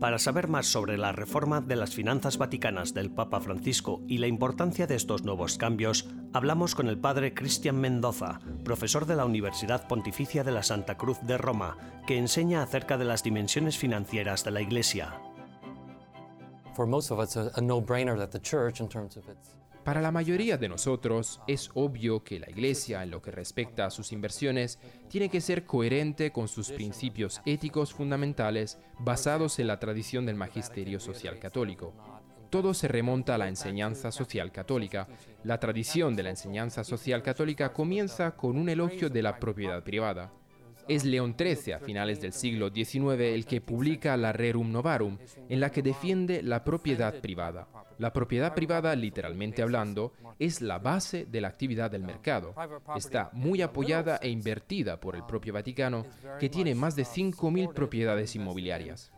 Para 0.00 0.20
saber 0.20 0.46
más 0.46 0.66
sobre 0.66 0.96
la 0.96 1.10
reforma 1.10 1.60
de 1.60 1.74
las 1.74 1.92
finanzas 1.92 2.38
vaticanas 2.38 2.94
del 2.94 3.10
Papa 3.10 3.40
Francisco 3.40 4.00
y 4.06 4.18
la 4.18 4.28
importancia 4.28 4.86
de 4.86 4.94
estos 4.94 5.24
nuevos 5.24 5.58
cambios, 5.58 6.08
hablamos 6.32 6.76
con 6.76 6.86
el 6.86 6.98
padre 6.98 7.34
Cristian 7.34 7.80
Mendoza, 7.80 8.38
profesor 8.64 9.06
de 9.06 9.16
la 9.16 9.24
Universidad 9.24 9.88
Pontificia 9.88 10.44
de 10.44 10.52
la 10.52 10.62
Santa 10.62 10.96
Cruz 10.96 11.18
de 11.22 11.36
Roma, 11.36 11.76
que 12.06 12.16
enseña 12.16 12.62
acerca 12.62 12.96
de 12.96 13.06
las 13.06 13.24
dimensiones 13.24 13.76
financieras 13.76 14.44
de 14.44 14.52
la 14.52 14.60
Iglesia. 14.60 15.20
Para 19.88 20.02
la 20.02 20.12
mayoría 20.12 20.58
de 20.58 20.68
nosotros 20.68 21.40
es 21.46 21.70
obvio 21.72 22.22
que 22.22 22.38
la 22.38 22.50
Iglesia, 22.50 23.02
en 23.02 23.10
lo 23.10 23.22
que 23.22 23.30
respecta 23.30 23.86
a 23.86 23.90
sus 23.90 24.12
inversiones, 24.12 24.78
tiene 25.08 25.30
que 25.30 25.40
ser 25.40 25.64
coherente 25.64 26.30
con 26.30 26.46
sus 26.46 26.70
principios 26.70 27.40
éticos 27.46 27.94
fundamentales 27.94 28.78
basados 28.98 29.58
en 29.58 29.66
la 29.66 29.78
tradición 29.78 30.26
del 30.26 30.36
magisterio 30.36 31.00
social 31.00 31.38
católico. 31.38 31.94
Todo 32.50 32.74
se 32.74 32.86
remonta 32.86 33.36
a 33.36 33.38
la 33.38 33.48
enseñanza 33.48 34.12
social 34.12 34.52
católica. 34.52 35.08
La 35.42 35.58
tradición 35.58 36.14
de 36.16 36.24
la 36.24 36.30
enseñanza 36.30 36.84
social 36.84 37.22
católica 37.22 37.72
comienza 37.72 38.32
con 38.32 38.58
un 38.58 38.68
elogio 38.68 39.08
de 39.08 39.22
la 39.22 39.38
propiedad 39.38 39.82
privada. 39.82 40.30
Es 40.88 41.04
León 41.04 41.36
XIII, 41.38 41.74
a 41.74 41.78
finales 41.80 42.20
del 42.20 42.32
siglo 42.32 42.70
XIX, 42.70 43.20
el 43.20 43.44
que 43.44 43.60
publica 43.60 44.16
la 44.16 44.32
Rerum 44.32 44.72
Novarum, 44.72 45.18
en 45.48 45.60
la 45.60 45.70
que 45.70 45.82
defiende 45.82 46.42
la 46.42 46.64
propiedad 46.64 47.20
privada. 47.20 47.68
La 47.98 48.12
propiedad 48.12 48.54
privada, 48.54 48.94
literalmente 48.96 49.60
hablando, 49.60 50.12
es 50.38 50.62
la 50.62 50.78
base 50.78 51.26
de 51.26 51.40
la 51.40 51.48
actividad 51.48 51.90
del 51.90 52.04
mercado. 52.04 52.54
Está 52.96 53.28
muy 53.32 53.60
apoyada 53.60 54.18
e 54.22 54.30
invertida 54.30 54.98
por 54.98 55.14
el 55.14 55.24
propio 55.24 55.52
Vaticano, 55.52 56.06
que 56.40 56.48
tiene 56.48 56.74
más 56.74 56.96
de 56.96 57.02
5.000 57.02 57.74
propiedades 57.74 58.34
inmobiliarias. 58.34 59.12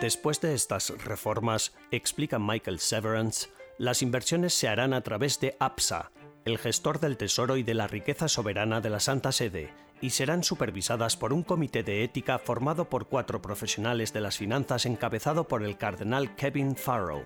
Después 0.00 0.40
de 0.40 0.52
estas 0.54 0.90
reformas, 1.04 1.74
explica 1.90 2.38
Michael 2.38 2.80
Severance, 2.80 3.48
las 3.78 4.02
inversiones 4.02 4.54
se 4.54 4.68
harán 4.68 4.94
a 4.94 5.02
través 5.02 5.38
de 5.40 5.56
APSA, 5.60 6.10
el 6.44 6.58
gestor 6.58 7.00
del 7.00 7.16
tesoro 7.16 7.56
y 7.56 7.62
de 7.62 7.74
la 7.74 7.86
riqueza 7.86 8.28
soberana 8.28 8.80
de 8.80 8.90
la 8.90 9.00
Santa 9.00 9.32
Sede, 9.32 9.70
y 10.00 10.10
serán 10.10 10.44
supervisadas 10.44 11.16
por 11.16 11.32
un 11.32 11.42
comité 11.42 11.82
de 11.82 12.04
ética 12.04 12.38
formado 12.38 12.88
por 12.88 13.08
cuatro 13.08 13.42
profesionales 13.42 14.12
de 14.12 14.20
las 14.20 14.38
finanzas 14.38 14.86
encabezado 14.86 15.48
por 15.48 15.62
el 15.62 15.76
cardenal 15.76 16.34
Kevin 16.36 16.76
Farrow. 16.76 17.24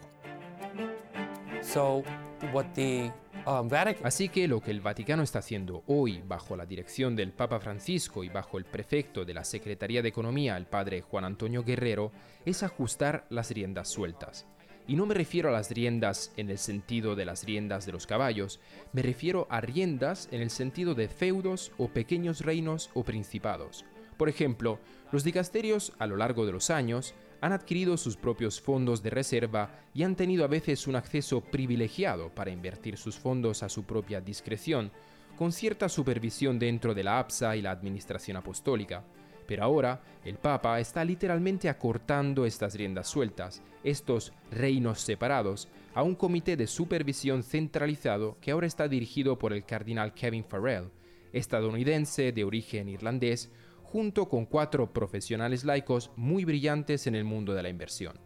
Um, 3.46 3.68
Así 4.02 4.28
que 4.28 4.48
lo 4.48 4.60
que 4.60 4.70
el 4.70 4.80
Vaticano 4.80 5.22
está 5.22 5.38
haciendo 5.38 5.82
hoy 5.86 6.22
bajo 6.26 6.56
la 6.56 6.66
dirección 6.66 7.16
del 7.16 7.32
Papa 7.32 7.58
Francisco 7.58 8.22
y 8.22 8.28
bajo 8.28 8.58
el 8.58 8.64
prefecto 8.64 9.24
de 9.24 9.34
la 9.34 9.44
Secretaría 9.44 10.02
de 10.02 10.08
Economía, 10.08 10.56
el 10.56 10.66
padre 10.66 11.00
Juan 11.00 11.24
Antonio 11.24 11.62
Guerrero, 11.62 12.12
es 12.44 12.62
ajustar 12.62 13.26
las 13.30 13.50
riendas 13.50 13.88
sueltas. 13.88 14.46
Y 14.86 14.96
no 14.96 15.06
me 15.06 15.14
refiero 15.14 15.48
a 15.48 15.52
las 15.52 15.70
riendas 15.70 16.32
en 16.36 16.50
el 16.50 16.58
sentido 16.58 17.14
de 17.14 17.24
las 17.24 17.44
riendas 17.44 17.86
de 17.86 17.92
los 17.92 18.06
caballos, 18.06 18.60
me 18.92 19.02
refiero 19.02 19.46
a 19.50 19.60
riendas 19.60 20.28
en 20.32 20.40
el 20.40 20.50
sentido 20.50 20.94
de 20.94 21.08
feudos 21.08 21.72
o 21.78 21.88
pequeños 21.88 22.40
reinos 22.40 22.90
o 22.94 23.04
principados. 23.04 23.84
Por 24.16 24.28
ejemplo, 24.28 24.78
los 25.12 25.24
dicasterios 25.24 25.92
a 25.98 26.06
lo 26.06 26.16
largo 26.16 26.44
de 26.44 26.52
los 26.52 26.70
años 26.70 27.14
han 27.40 27.52
adquirido 27.52 27.96
sus 27.96 28.16
propios 28.16 28.60
fondos 28.60 29.02
de 29.02 29.10
reserva 29.10 29.70
y 29.94 30.02
han 30.02 30.14
tenido 30.14 30.44
a 30.44 30.48
veces 30.48 30.86
un 30.86 30.96
acceso 30.96 31.40
privilegiado 31.40 32.28
para 32.34 32.50
invertir 32.50 32.96
sus 32.96 33.18
fondos 33.18 33.62
a 33.62 33.68
su 33.68 33.84
propia 33.84 34.20
discreción, 34.20 34.92
con 35.38 35.52
cierta 35.52 35.88
supervisión 35.88 36.58
dentro 36.58 36.94
de 36.94 37.02
la 37.02 37.18
APSA 37.18 37.56
y 37.56 37.62
la 37.62 37.70
Administración 37.70 38.36
Apostólica. 38.36 39.04
Pero 39.50 39.64
ahora 39.64 40.00
el 40.24 40.36
Papa 40.36 40.78
está 40.78 41.04
literalmente 41.04 41.68
acortando 41.68 42.46
estas 42.46 42.76
riendas 42.76 43.08
sueltas, 43.08 43.64
estos 43.82 44.32
reinos 44.52 45.00
separados, 45.00 45.66
a 45.92 46.04
un 46.04 46.14
comité 46.14 46.56
de 46.56 46.68
supervisión 46.68 47.42
centralizado 47.42 48.36
que 48.40 48.52
ahora 48.52 48.68
está 48.68 48.86
dirigido 48.86 49.40
por 49.40 49.52
el 49.52 49.64
cardenal 49.64 50.14
Kevin 50.14 50.44
Farrell, 50.44 50.92
estadounidense 51.32 52.30
de 52.30 52.44
origen 52.44 52.88
irlandés, 52.88 53.50
junto 53.82 54.28
con 54.28 54.46
cuatro 54.46 54.92
profesionales 54.92 55.64
laicos 55.64 56.12
muy 56.14 56.44
brillantes 56.44 57.08
en 57.08 57.16
el 57.16 57.24
mundo 57.24 57.52
de 57.52 57.64
la 57.64 57.70
inversión. 57.70 58.20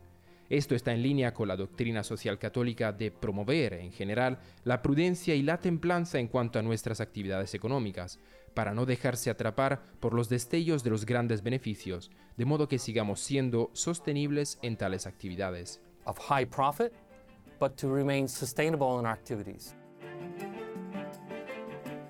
Esto 0.50 0.74
está 0.74 0.92
en 0.92 1.02
línea 1.02 1.32
con 1.32 1.48
la 1.48 1.56
doctrina 1.56 2.04
social 2.04 2.38
católica 2.38 2.92
de 2.92 3.10
promover, 3.10 3.72
en 3.72 3.92
general, 3.92 4.40
la 4.62 4.82
prudencia 4.82 5.34
y 5.34 5.40
la 5.40 5.58
templanza 5.58 6.18
en 6.18 6.28
cuanto 6.28 6.58
a 6.58 6.62
nuestras 6.62 7.00
actividades 7.00 7.54
económicas, 7.54 8.20
para 8.54 8.72
no 8.72 8.86
dejarse 8.86 9.30
atrapar 9.30 9.82
por 10.00 10.14
los 10.14 10.28
destellos 10.28 10.82
de 10.84 10.90
los 10.90 11.04
grandes 11.04 11.42
beneficios, 11.42 12.10
de 12.36 12.44
modo 12.44 12.68
que 12.68 12.78
sigamos 12.78 13.20
siendo 13.20 13.70
sostenibles 13.72 14.58
en 14.62 14.76
tales 14.76 15.06
actividades. 15.06 15.80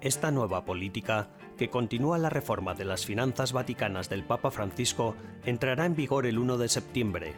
Esta 0.00 0.30
nueva 0.30 0.64
política, 0.64 1.30
que 1.56 1.70
continúa 1.70 2.18
la 2.18 2.28
reforma 2.28 2.74
de 2.74 2.84
las 2.84 3.06
finanzas 3.06 3.52
vaticanas 3.52 4.10
del 4.10 4.24
Papa 4.24 4.50
Francisco, 4.50 5.14
entrará 5.44 5.86
en 5.86 5.94
vigor 5.94 6.26
el 6.26 6.38
1 6.38 6.58
de 6.58 6.68
septiembre, 6.68 7.34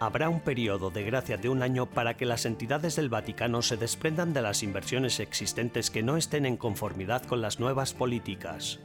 habrá 0.00 0.28
un 0.28 0.40
periodo 0.40 0.90
de 0.90 1.04
gracia 1.04 1.36
de 1.36 1.48
un 1.48 1.62
año 1.62 1.86
para 1.86 2.16
que 2.16 2.26
las 2.26 2.46
entidades 2.46 2.96
del 2.96 3.08
Vaticano 3.08 3.62
se 3.62 3.76
desprendan 3.76 4.32
de 4.32 4.42
las 4.42 4.62
inversiones 4.62 5.20
existentes 5.20 5.90
que 5.90 6.02
no 6.02 6.16
estén 6.16 6.46
en 6.46 6.56
conformidad 6.56 7.22
con 7.22 7.40
las 7.40 7.60
nuevas 7.60 7.94
políticas. 7.94 8.80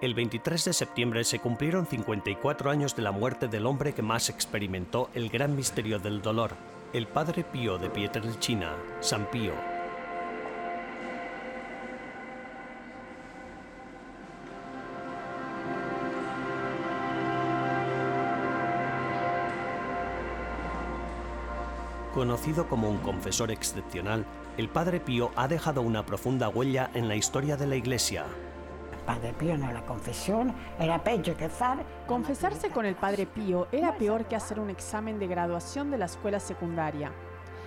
El 0.00 0.14
23 0.14 0.64
de 0.64 0.72
septiembre 0.72 1.24
se 1.24 1.40
cumplieron 1.40 1.86
54 1.86 2.70
años 2.70 2.96
de 2.96 3.02
la 3.02 3.12
muerte 3.12 3.48
del 3.48 3.66
hombre 3.66 3.92
que 3.92 4.00
más 4.00 4.30
experimentó 4.30 5.10
el 5.12 5.28
gran 5.28 5.54
misterio 5.54 5.98
del 5.98 6.22
dolor, 6.22 6.52
el 6.94 7.06
Padre 7.06 7.44
Pío 7.44 7.76
de 7.76 7.90
Pietrelcina, 7.90 8.74
San 9.00 9.26
Pío. 9.26 9.52
Conocido 22.14 22.66
como 22.68 22.88
un 22.88 22.98
confesor 23.00 23.50
excepcional, 23.50 24.24
el 24.56 24.70
Padre 24.70 24.98
Pío 24.98 25.30
ha 25.36 25.46
dejado 25.46 25.82
una 25.82 26.06
profunda 26.06 26.48
huella 26.48 26.90
en 26.94 27.06
la 27.06 27.16
historia 27.16 27.58
de 27.58 27.66
la 27.66 27.76
Iglesia. 27.76 28.24
Padre 29.10 29.32
Pío 29.32 29.56
la 29.56 29.84
confesión 29.84 30.54
era 30.78 31.02
peor 31.02 31.22
que 31.22 31.46
hacer. 31.46 31.78
Confesarse 32.06 32.70
con 32.70 32.86
el 32.86 32.94
Padre 32.94 33.26
Pío 33.26 33.66
era 33.72 33.96
peor 33.98 34.26
que 34.26 34.36
hacer 34.36 34.60
un 34.60 34.70
examen 34.70 35.18
de 35.18 35.26
graduación 35.26 35.90
de 35.90 35.98
la 35.98 36.04
escuela 36.04 36.38
secundaria. 36.38 37.10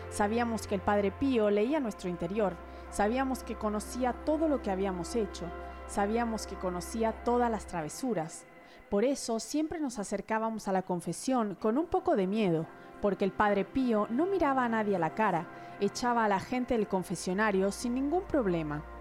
Sabíamos 0.09 0.67
que 0.67 0.75
el 0.75 0.79
Padre 0.79 1.11
Pío 1.11 1.49
leía 1.49 1.81
nuestro 1.81 2.09
interior, 2.09 2.53
sabíamos 2.91 3.43
que 3.43 3.55
conocía 3.55 4.13
todo 4.13 4.47
lo 4.47 4.61
que 4.61 4.71
habíamos 4.71 5.17
hecho, 5.17 5.43
sabíamos 5.85 6.47
que 6.47 6.55
conocía 6.55 7.11
todas 7.25 7.51
las 7.51 7.67
travesuras. 7.67 8.45
Por 8.89 9.03
eso 9.03 9.41
siempre 9.41 9.81
nos 9.81 9.99
acercábamos 9.99 10.69
a 10.69 10.71
la 10.71 10.83
confesión 10.83 11.55
con 11.55 11.77
un 11.77 11.87
poco 11.87 12.15
de 12.15 12.25
miedo, 12.25 12.67
porque 13.01 13.25
el 13.25 13.33
Padre 13.33 13.65
Pío 13.65 14.07
no 14.09 14.27
miraba 14.27 14.63
a 14.63 14.69
nadie 14.69 14.95
a 14.95 14.99
la 14.99 15.13
cara, 15.13 15.45
echaba 15.81 16.23
a 16.23 16.29
la 16.29 16.39
gente 16.39 16.77
del 16.77 16.87
confesionario 16.87 17.69
sin 17.73 17.95
ningún 17.95 18.23
problema. 18.23 18.92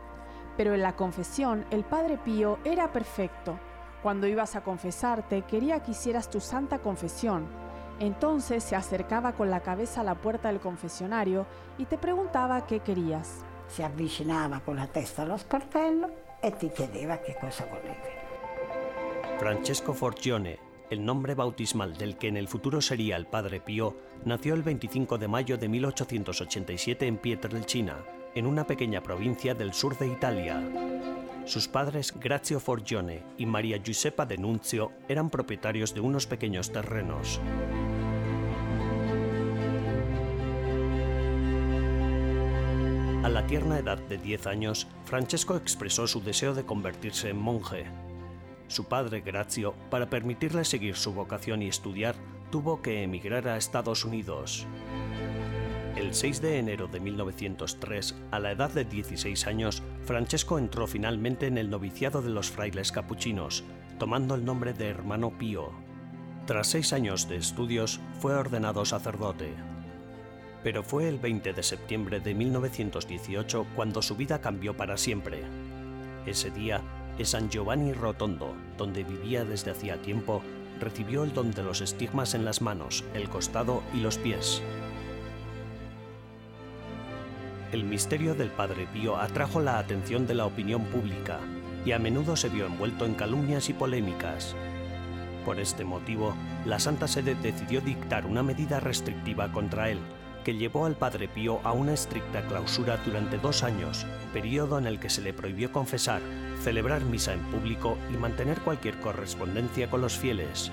Pero 0.57 0.75
en 0.75 0.83
la 0.83 0.97
confesión 0.97 1.65
el 1.71 1.85
Padre 1.85 2.19
Pío 2.19 2.59
era 2.65 2.93
perfecto. 2.93 3.59
Cuando 4.03 4.27
ibas 4.27 4.57
a 4.57 4.63
confesarte 4.63 5.43
quería 5.43 5.81
que 5.81 5.93
hicieras 5.93 6.29
tu 6.29 6.41
santa 6.41 6.79
confesión. 6.81 7.47
Entonces 8.01 8.65
se 8.65 8.75
acercaba 8.75 9.33
con 9.33 9.51
la 9.51 9.61
cabeza 9.61 10.01
a 10.01 10.05
la 10.05 10.17
puerta 10.17 10.49
del 10.49 10.61
confesionario 10.61 11.47
y 11.79 11.85
te 11.85 11.99
preguntaba 11.99 12.67
qué 12.67 12.81
querías. 12.81 13.45
Se 13.69 13.85
avvicinaba 13.85 14.61
con 14.61 14.77
la 14.77 14.87
testa 14.87 15.23
allo 15.23 15.39
sportello 15.39 16.11
e 16.41 16.51
ti 16.51 16.71
chiedeva 16.71 17.21
che 17.21 17.37
cosa 17.39 17.65
volevi. 17.67 18.11
Francesco 19.39 19.93
Forgione, 19.93 20.59
el 20.91 21.05
nombre 21.05 21.35
bautismal 21.35 21.97
del 21.97 22.17
que 22.17 22.29
en 22.29 22.37
el 22.37 22.49
futuro 22.49 22.81
sería 22.81 23.17
el 23.17 23.27
Padre 23.27 23.61
Pío, 23.61 23.97
nació 24.25 24.55
el 24.55 24.63
25 24.63 25.17
de 25.17 25.29
mayo 25.29 25.57
de 25.57 25.69
1887 25.69 27.07
en 27.07 27.17
Pietrelcina, 27.19 27.97
en 28.35 28.47
una 28.47 28.67
pequeña 28.67 29.03
provincia 29.03 29.55
del 29.55 29.73
sur 29.73 29.97
de 29.99 30.09
Italia. 30.09 30.63
Sus 31.45 31.69
padres 31.69 32.15
Grazio 32.19 32.61
Forgione 32.61 33.23
y 33.37 33.47
María 33.47 33.81
Giuseppa 33.83 34.27
Denunzio 34.27 34.93
eran 35.09 35.29
propietarios 35.29 35.93
de 35.95 36.01
unos 36.01 36.27
pequeños 36.27 36.71
terrenos. 36.73 37.41
A 43.23 43.29
la 43.29 43.47
tierna 43.47 43.79
edad 43.79 43.99
de 43.99 44.19
10 44.19 44.47
años, 44.47 44.89
Francesco 45.05 45.57
expresó 45.57 46.07
su 46.07 46.21
deseo 46.21 46.55
de 46.55 46.65
convertirse 46.65 47.31
en 47.31 47.39
monje. 47.39 47.87
Su 48.67 48.87
padre 48.87 49.21
Grazio, 49.21 49.75
para 49.91 50.11
permitirle 50.11 50.65
seguir 50.65 50.97
su 50.97 51.13
vocación 51.13 51.63
y 51.63 51.69
estudiar, 51.69 52.17
tuvo 52.51 52.83
que 52.83 53.03
emigrar 53.03 53.47
a 53.47 53.57
Estados 53.57 54.05
Unidos. 54.05 54.67
El 55.97 56.15
6 56.15 56.41
de 56.41 56.59
enero 56.59 56.89
de 56.89 57.01
1903, 57.01 58.15
a 58.31 58.39
la 58.39 58.53
edad 58.53 58.71
de 58.71 58.87
16 58.87 59.47
años, 59.47 59.83
Francesco 60.07 60.59
entró 60.59 60.87
finalmente 60.87 61.47
en 61.47 61.59
el 61.59 61.69
noviciado 61.69 62.23
de 62.23 62.31
los 62.31 62.51
frailes 62.51 62.93
capuchinos, 62.93 63.63
tomando 63.99 64.35
el 64.35 64.43
nombre 64.43 64.73
de 64.73 64.89
hermano 64.89 65.37
Pío. 65.37 65.71
Tras 66.47 66.69
seis 66.69 66.95
años 66.95 67.29
de 67.29 67.37
estudios, 67.37 68.01
fue 68.21 68.35
ordenado 68.35 68.87
sacerdote. 68.87 69.53
Pero 70.65 70.83
fue 70.83 71.09
el 71.09 71.19
20 71.19 71.53
de 71.53 71.63
septiembre 71.63 72.21
de 72.21 72.35
1918 72.35 73.67
cuando 73.77 74.01
su 74.01 74.17
vida 74.17 74.41
cambió 74.41 74.75
para 74.75 74.97
siempre. 74.97 75.43
Ese 76.25 76.51
día, 76.51 76.81
en 77.19 77.27
San 77.27 77.51
Giovanni 77.51 77.93
Rotondo, 77.93 78.55
donde 78.79 79.05
vivía 79.05 79.45
desde 79.45 79.73
hacía 79.73 80.01
tiempo, 80.01 80.41
recibió 80.81 81.23
el 81.23 81.35
don 81.35 81.51
de 81.53 81.63
los 81.63 81.83
estigmas 81.83 82.35
en 82.35 82.47
las 82.47 82.63
manos, 82.63 83.05
el 83.13 83.29
costado 83.29 83.83
y 83.93 83.99
los 83.99 84.17
pies. 84.17 84.63
El 87.73 87.85
misterio 87.85 88.35
del 88.35 88.51
Padre 88.51 88.87
Pío 88.93 89.17
atrajo 89.17 89.59
la 89.59 89.79
atención 89.79 90.27
de 90.27 90.35
la 90.35 90.45
opinión 90.45 90.85
pública 90.85 91.39
y 91.87 91.93
a 91.93 91.99
menudo 91.99 92.37
se 92.37 92.51
vio 92.51 92.67
envuelto 92.67 93.07
en 93.07 93.15
calumnias 93.15 93.71
y 93.71 93.73
polémicas. 93.73 94.55
Por 95.47 95.59
este 95.59 95.83
motivo, 95.83 96.35
la 96.67 96.79
Santa 96.79 97.09
Sede 97.09 97.35
decidió 97.35 97.81
dictar 97.81 98.27
una 98.27 98.43
medida 98.43 98.79
restrictiva 98.79 99.51
contra 99.51 99.89
él, 99.89 99.99
que 100.45 100.55
llevó 100.55 100.85
al 100.85 100.97
Padre 100.97 101.29
Pío 101.29 101.61
a 101.65 101.73
una 101.73 101.95
estricta 101.95 102.47
clausura 102.47 102.99
durante 103.07 103.39
dos 103.39 103.63
años, 103.63 104.05
periodo 104.35 104.79
en 104.79 104.87
el 104.87 105.01
que 105.01 105.09
se 105.09 105.23
le 105.23 105.33
prohibió 105.33 105.73
confesar, 105.73 106.21
celebrar 106.63 107.03
misa 107.07 107.33
en 107.33 107.41
público 107.41 107.97
y 108.13 108.19
mantener 108.19 108.61
cualquier 108.61 109.01
correspondencia 109.01 109.89
con 109.89 110.03
los 110.03 110.19
fieles. 110.19 110.71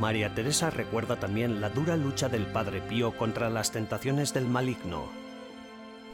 María 0.00 0.34
Teresa 0.34 0.70
recuerda 0.70 1.16
también 1.16 1.60
la 1.60 1.68
dura 1.68 1.94
lucha 1.94 2.30
del 2.30 2.46
Padre 2.46 2.80
Pío 2.80 3.14
contra 3.18 3.50
las 3.50 3.70
tentaciones 3.70 4.32
del 4.32 4.46
maligno. 4.46 5.02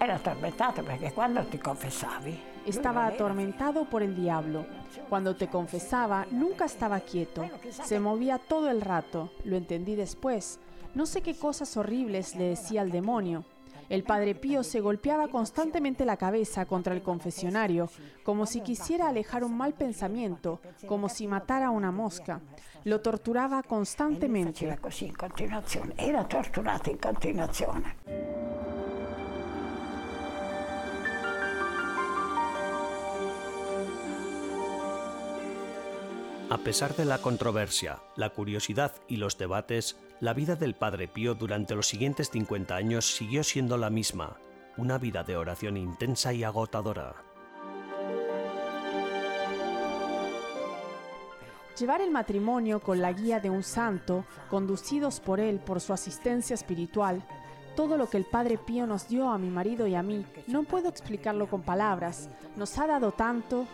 Era 0.01 0.17
atormentado 0.17 0.83
porque 0.83 1.13
cuando 1.13 1.45
te 1.45 1.61
confesavi. 1.61 2.37
Estaba 2.67 3.07
atormentado 3.07 3.85
por 3.85 4.03
el 4.03 4.17
diablo. 4.17 4.67
Cuando 5.09 5.37
te 5.37 5.47
confesaba, 5.47 6.27
nunca 6.33 6.65
estaba 6.65 6.99
quieto. 6.99 7.49
Se 7.71 8.01
movía 8.01 8.39
todo 8.39 8.71
el 8.71 8.81
rato. 8.81 9.31
Lo 9.45 9.57
entendí 9.57 9.95
después. 9.95 10.59
No 10.97 11.07
sé 11.07 11.21
qué 11.21 11.37
cosas 11.37 11.77
horribles 11.77 12.35
le 12.35 12.49
decía 12.49 12.81
al 12.81 12.91
demonio. 12.91 13.45
El 13.89 14.03
padre 14.03 14.35
Pío 14.35 14.63
se 14.63 14.81
golpeaba 14.81 15.29
constantemente 15.29 16.05
la 16.05 16.17
cabeza 16.17 16.67
contra 16.67 16.95
el 16.95 17.03
confesionario, 17.03 17.89
como 18.23 18.47
si 18.47 18.61
quisiera 18.61 19.09
alejar 19.09 19.45
un 19.45 19.57
mal 19.57 19.75
pensamiento, 19.75 20.61
como 20.87 21.09
si 21.09 21.27
matara 21.27 21.67
a 21.67 21.71
una 21.71 21.91
mosca. 21.91 22.41
Lo 22.85 23.01
torturaba 23.01 23.63
constantemente. 23.63 24.67
Era 25.99 26.29
torturado 26.29 26.91
en 26.91 26.97
continuación. 26.99 27.85
A 36.49 36.59
pesar 36.59 36.95
de 36.95 37.05
la 37.05 37.19
controversia, 37.19 37.99
la 38.15 38.31
curiosidad 38.31 38.95
y 39.09 39.17
los 39.17 39.37
debates, 39.37 39.97
la 40.21 40.33
vida 40.33 40.57
del 40.57 40.75
Padre 40.75 41.09
Pío 41.09 41.35
durante 41.35 41.75
los 41.75 41.87
siguientes 41.87 42.31
50 42.31 42.75
años 42.75 43.15
siguió 43.15 43.45
siendo 43.45 43.77
la 43.77 43.91
misma, 43.91 44.39
una 44.79 44.97
vida 44.97 45.23
de 45.23 45.37
oración 45.37 45.77
intensa 45.77 46.33
y 46.33 46.43
agotadora. 46.43 47.15
Llevar 51.79 52.01
el 52.01 52.11
matrimonio 52.11 52.81
con 52.81 53.03
la 53.03 53.13
guía 53.13 53.41
de 53.41 53.51
un 53.51 53.63
santo, 53.63 54.25
conducidos 54.49 55.21
por 55.21 55.39
él 55.39 55.59
por 55.59 55.83
su 55.83 55.93
asistencia 55.93 56.55
espiritual, 56.55 57.23
todo 57.75 57.99
lo 57.99 58.09
que 58.09 58.17
el 58.17 58.25
Padre 58.25 58.57
Pío 58.57 58.87
nos 58.87 59.09
dio 59.09 59.29
a 59.29 59.37
mi 59.37 59.51
marido 59.51 59.87
y 59.87 59.95
a 59.95 60.03
mí, 60.03 60.25
no 60.47 60.63
puedo 60.63 60.89
explicarlo 60.89 61.47
con 61.47 61.61
palabras, 61.61 62.31
nos 62.57 62.79
ha 62.79 62.87
dado 62.87 63.13
tanto 63.13 63.67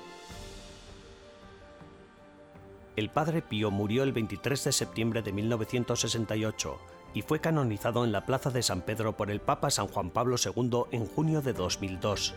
el 2.97 3.09
Padre 3.09 3.41
Pío 3.41 3.71
murió 3.71 4.03
el 4.03 4.13
23 4.13 4.65
de 4.65 4.73
septiembre 4.73 5.23
de 5.23 5.33
1968 5.33 6.79
y 7.15 7.23
fue 7.23 7.41
canonizado 7.41 8.05
en 8.05 8.13
la 8.13 8.27
Plaza 8.27 8.51
de 8.51 8.63
San 8.63 8.83
Pedro 8.83 9.17
por 9.17 9.31
el 9.31 9.41
Papa 9.41 9.71
San 9.71 9.87
Juan 9.87 10.11
Pablo 10.11 10.37
II 10.43 10.85
en 10.91 11.07
junio 11.07 11.41
de 11.41 11.53
2002. 11.53 12.35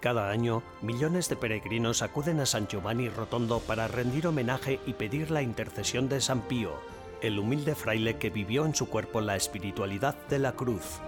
Cada 0.00 0.30
año, 0.30 0.62
millones 0.82 1.28
de 1.28 1.36
peregrinos 1.36 2.02
acuden 2.02 2.38
a 2.40 2.46
San 2.46 2.68
Giovanni 2.68 3.08
Rotondo 3.08 3.60
para 3.60 3.88
rendir 3.88 4.26
homenaje 4.26 4.78
y 4.86 4.92
pedir 4.92 5.30
la 5.30 5.42
intercesión 5.42 6.08
de 6.08 6.20
San 6.20 6.42
Pío, 6.42 6.72
el 7.22 7.38
humilde 7.38 7.74
fraile 7.74 8.18
que 8.18 8.30
vivió 8.30 8.66
en 8.66 8.74
su 8.74 8.88
cuerpo 8.88 9.22
la 9.22 9.34
espiritualidad 9.34 10.14
de 10.28 10.38
la 10.38 10.52
cruz. 10.52 11.00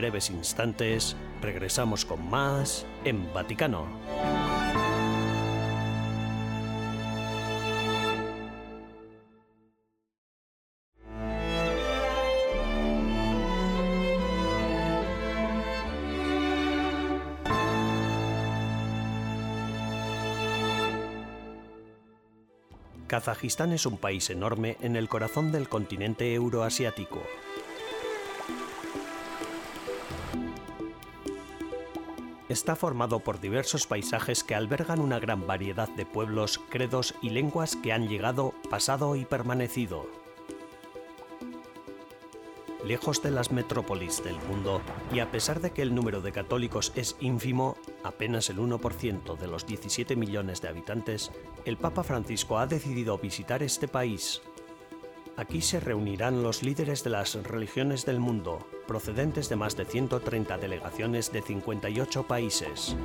Breves 0.00 0.30
instantes 0.30 1.14
regresamos 1.42 2.06
con 2.06 2.30
más 2.30 2.86
en 3.04 3.30
Vaticano. 3.34 3.84
Kazajistán 23.06 23.72
es 23.72 23.84
un 23.84 23.98
país 23.98 24.30
enorme 24.30 24.78
en 24.80 24.96
el 24.96 25.10
corazón 25.10 25.52
del 25.52 25.68
continente 25.68 26.32
euroasiático 26.32 27.20
está 32.50 32.74
formado 32.74 33.20
por 33.20 33.40
diversos 33.40 33.86
paisajes 33.86 34.42
que 34.42 34.56
albergan 34.56 35.00
una 35.00 35.20
gran 35.20 35.46
variedad 35.46 35.88
de 35.88 36.04
pueblos, 36.04 36.60
credos 36.68 37.14
y 37.22 37.30
lenguas 37.30 37.76
que 37.76 37.92
han 37.92 38.08
llegado, 38.08 38.54
pasado 38.68 39.14
y 39.14 39.24
permanecido. 39.24 40.06
lejos 42.84 43.22
de 43.22 43.30
las 43.30 43.52
metrópolis 43.52 44.24
del 44.24 44.36
mundo, 44.48 44.80
y 45.12 45.20
a 45.20 45.30
pesar 45.30 45.60
de 45.60 45.70
que 45.70 45.82
el 45.82 45.94
número 45.94 46.22
de 46.22 46.32
católicos 46.32 46.92
es 46.96 47.14
ínfimo, 47.20 47.76
apenas 48.02 48.48
el 48.48 48.58
1% 48.58 49.36
de 49.36 49.46
los 49.46 49.66
17 49.66 50.16
millones 50.16 50.60
de 50.60 50.68
habitantes, 50.68 51.30
el 51.64 51.76
Papa 51.76 52.02
Francisco 52.02 52.58
ha 52.58 52.66
decidido 52.66 53.18
visitar 53.18 53.62
este 53.62 53.86
país. 53.86 54.40
Aquí 55.36 55.60
se 55.60 55.78
reunirán 55.78 56.42
los 56.42 56.62
líderes 56.62 57.04
de 57.04 57.10
las 57.10 57.34
religiones 57.34 58.06
del 58.06 58.18
mundo, 58.18 58.66
procedentes 58.90 59.48
de 59.48 59.54
más 59.54 59.76
de 59.76 59.84
130 59.84 60.58
delegaciones 60.58 61.30
de 61.30 61.42
58 61.42 62.24
países. 62.24 62.96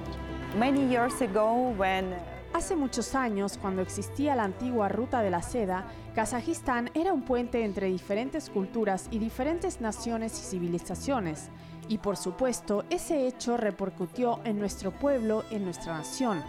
Hace 2.56 2.76
muchos 2.76 3.13
años, 3.13 3.60
cuando 3.62 3.84
existía 3.84 4.36
la 4.36 4.45
antigua 4.45 4.89
Ruta 4.89 5.21
de 5.21 5.30
la 5.30 5.43
Seda, 5.43 5.86
Kazajistán 6.15 6.89
era 6.95 7.13
un 7.13 7.21
puente 7.21 7.63
entre 7.63 7.86
diferentes 7.86 8.50
culturas 8.50 9.10
y 9.12 9.19
diferentes 9.19 9.80
naciones 9.80 10.39
y 10.39 10.43
civilizaciones. 10.50 11.50
Y 11.88 12.00
por 12.00 12.17
supuesto, 12.17 12.84
ese 12.89 13.28
hecho 13.28 13.56
repercutió 13.56 14.39
en 14.43 14.58
nuestro 14.58 14.89
pueblo, 14.89 15.43
en 15.52 15.65
nuestra 15.65 15.98
nación. 15.98 16.43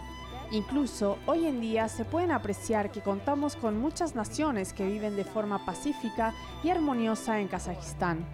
Incluso 0.49 1.19
hoy 1.27 1.45
en 1.45 1.61
día 1.61 1.89
se 1.89 2.05
pueden 2.05 2.31
apreciar 2.31 2.89
que 2.91 3.01
contamos 3.01 3.55
con 3.55 3.79
muchas 3.79 4.15
naciones 4.15 4.73
que 4.73 4.87
viven 4.87 5.15
de 5.15 5.25
forma 5.25 5.63
pacífica 5.63 6.33
y 6.63 6.69
armoniosa 6.69 7.39
en 7.39 7.49
Kazajistán. 7.49 8.25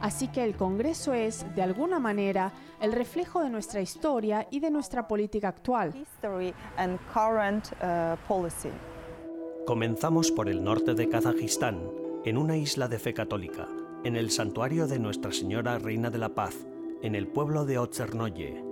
Así 0.00 0.28
que 0.28 0.42
el 0.42 0.56
Congreso 0.56 1.12
es, 1.12 1.44
de 1.54 1.62
alguna 1.62 1.98
manera, 1.98 2.52
el 2.80 2.92
reflejo 2.92 3.42
de 3.42 3.50
nuestra 3.50 3.80
historia 3.82 4.46
y 4.50 4.60
de 4.60 4.70
nuestra 4.70 5.06
política 5.06 5.48
actual. 5.48 5.92
Comenzamos 9.66 10.30
por 10.30 10.48
el 10.48 10.64
norte 10.64 10.94
de 10.94 11.08
Kazajistán, 11.08 11.80
en 12.24 12.36
una 12.38 12.56
isla 12.56 12.88
de 12.88 12.98
fe 12.98 13.12
católica, 13.12 13.68
en 14.04 14.16
el 14.16 14.30
santuario 14.30 14.86
de 14.86 14.98
Nuestra 14.98 15.32
Señora 15.32 15.78
Reina 15.78 16.10
de 16.10 16.18
la 16.18 16.30
Paz, 16.30 16.56
en 17.02 17.14
el 17.14 17.28
pueblo 17.28 17.66
de 17.66 17.78
Otsernoye. 17.78 18.64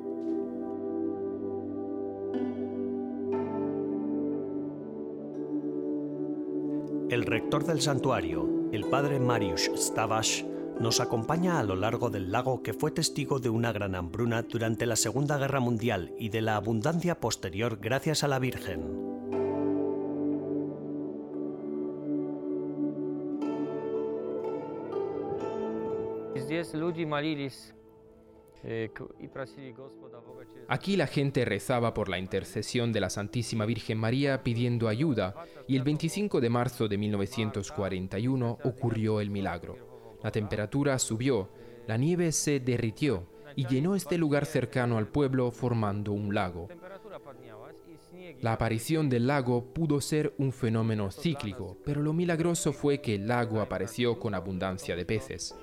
El 7.11 7.25
rector 7.25 7.64
del 7.64 7.81
santuario, 7.81 8.69
el 8.71 8.85
padre 8.85 9.19
Mariusz 9.19 9.71
Stavash, 9.77 10.43
nos 10.81 11.01
acompaña 11.01 11.59
a 11.59 11.64
lo 11.64 11.75
largo 11.75 12.09
del 12.09 12.31
lago 12.31 12.62
que 12.62 12.73
fue 12.73 12.91
testigo 12.91 13.41
de 13.41 13.49
una 13.49 13.73
gran 13.73 13.95
hambruna 13.95 14.43
durante 14.43 14.87
la 14.87 14.97
Segunda 14.97 15.37
Guerra 15.37 15.61
Mundial 15.61 16.12
y 16.19 16.29
de 16.29 16.41
la 16.41 16.57
abundancia 16.57 17.19
posterior 17.19 17.79
gracias 17.81 18.23
a 18.23 18.29
la 18.29 18.38
Virgen. 18.38 19.09
Aquí 30.69 30.97
la 30.97 31.07
gente 31.07 31.45
rezaba 31.45 31.95
por 31.95 32.09
la 32.09 32.19
intercesión 32.19 32.93
de 32.93 33.01
la 33.01 33.11
Santísima 33.11 33.67
Virgen 33.67 33.99
María 33.99 34.43
pidiendo 34.43 34.88
ayuda 34.88 35.35
y 35.67 35.77
el 35.77 35.83
25 35.83 36.41
de 36.41 36.51
marzo 36.51 36.88
de 36.88 36.99
1941 36.99 38.59
ocurrió 38.64 39.21
el 39.21 39.31
milagro. 39.31 39.88
La 40.22 40.31
temperatura 40.31 40.98
subió, 40.98 41.48
la 41.87 41.96
nieve 41.96 42.33
se 42.33 42.61
derritió 42.61 43.26
y 43.57 43.66
llenó 43.66 43.94
este 43.94 44.18
lugar 44.18 44.46
cercano 44.46 44.98
al 44.98 45.09
pueblo 45.09 45.50
formando 45.50 46.12
un 46.12 46.35
lago. 46.35 46.68
La 48.40 48.52
aparición 48.52 49.09
del 49.09 49.26
lago 49.26 49.64
pudo 49.64 50.00
ser 50.00 50.35
un 50.38 50.52
fenómeno 50.52 51.11
cíclico, 51.11 51.76
pero 51.85 52.02
lo 52.02 52.12
milagroso 52.12 52.72
fue 52.72 53.00
que 53.00 53.16
el 53.16 53.26
lago 53.26 53.61
apareció 53.61 54.18
con 54.20 54.35
abundancia 54.35 54.94
de 54.94 55.04
peces. 55.04 55.54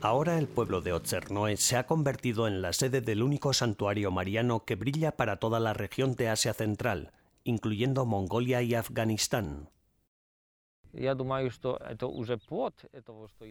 Ahora 0.00 0.38
el 0.38 0.46
pueblo 0.46 0.80
de 0.80 0.92
Otsernoe 0.92 1.56
se 1.56 1.76
ha 1.76 1.86
convertido 1.86 2.46
en 2.46 2.62
la 2.62 2.72
sede 2.72 3.00
del 3.00 3.20
único 3.20 3.52
santuario 3.52 4.12
mariano 4.12 4.64
que 4.64 4.76
brilla 4.76 5.16
para 5.16 5.38
toda 5.38 5.58
la 5.58 5.72
región 5.74 6.14
de 6.14 6.28
Asia 6.28 6.54
Central, 6.54 7.10
incluyendo 7.42 8.06
Mongolia 8.06 8.62
y 8.62 8.74
Afganistán. 8.74 9.70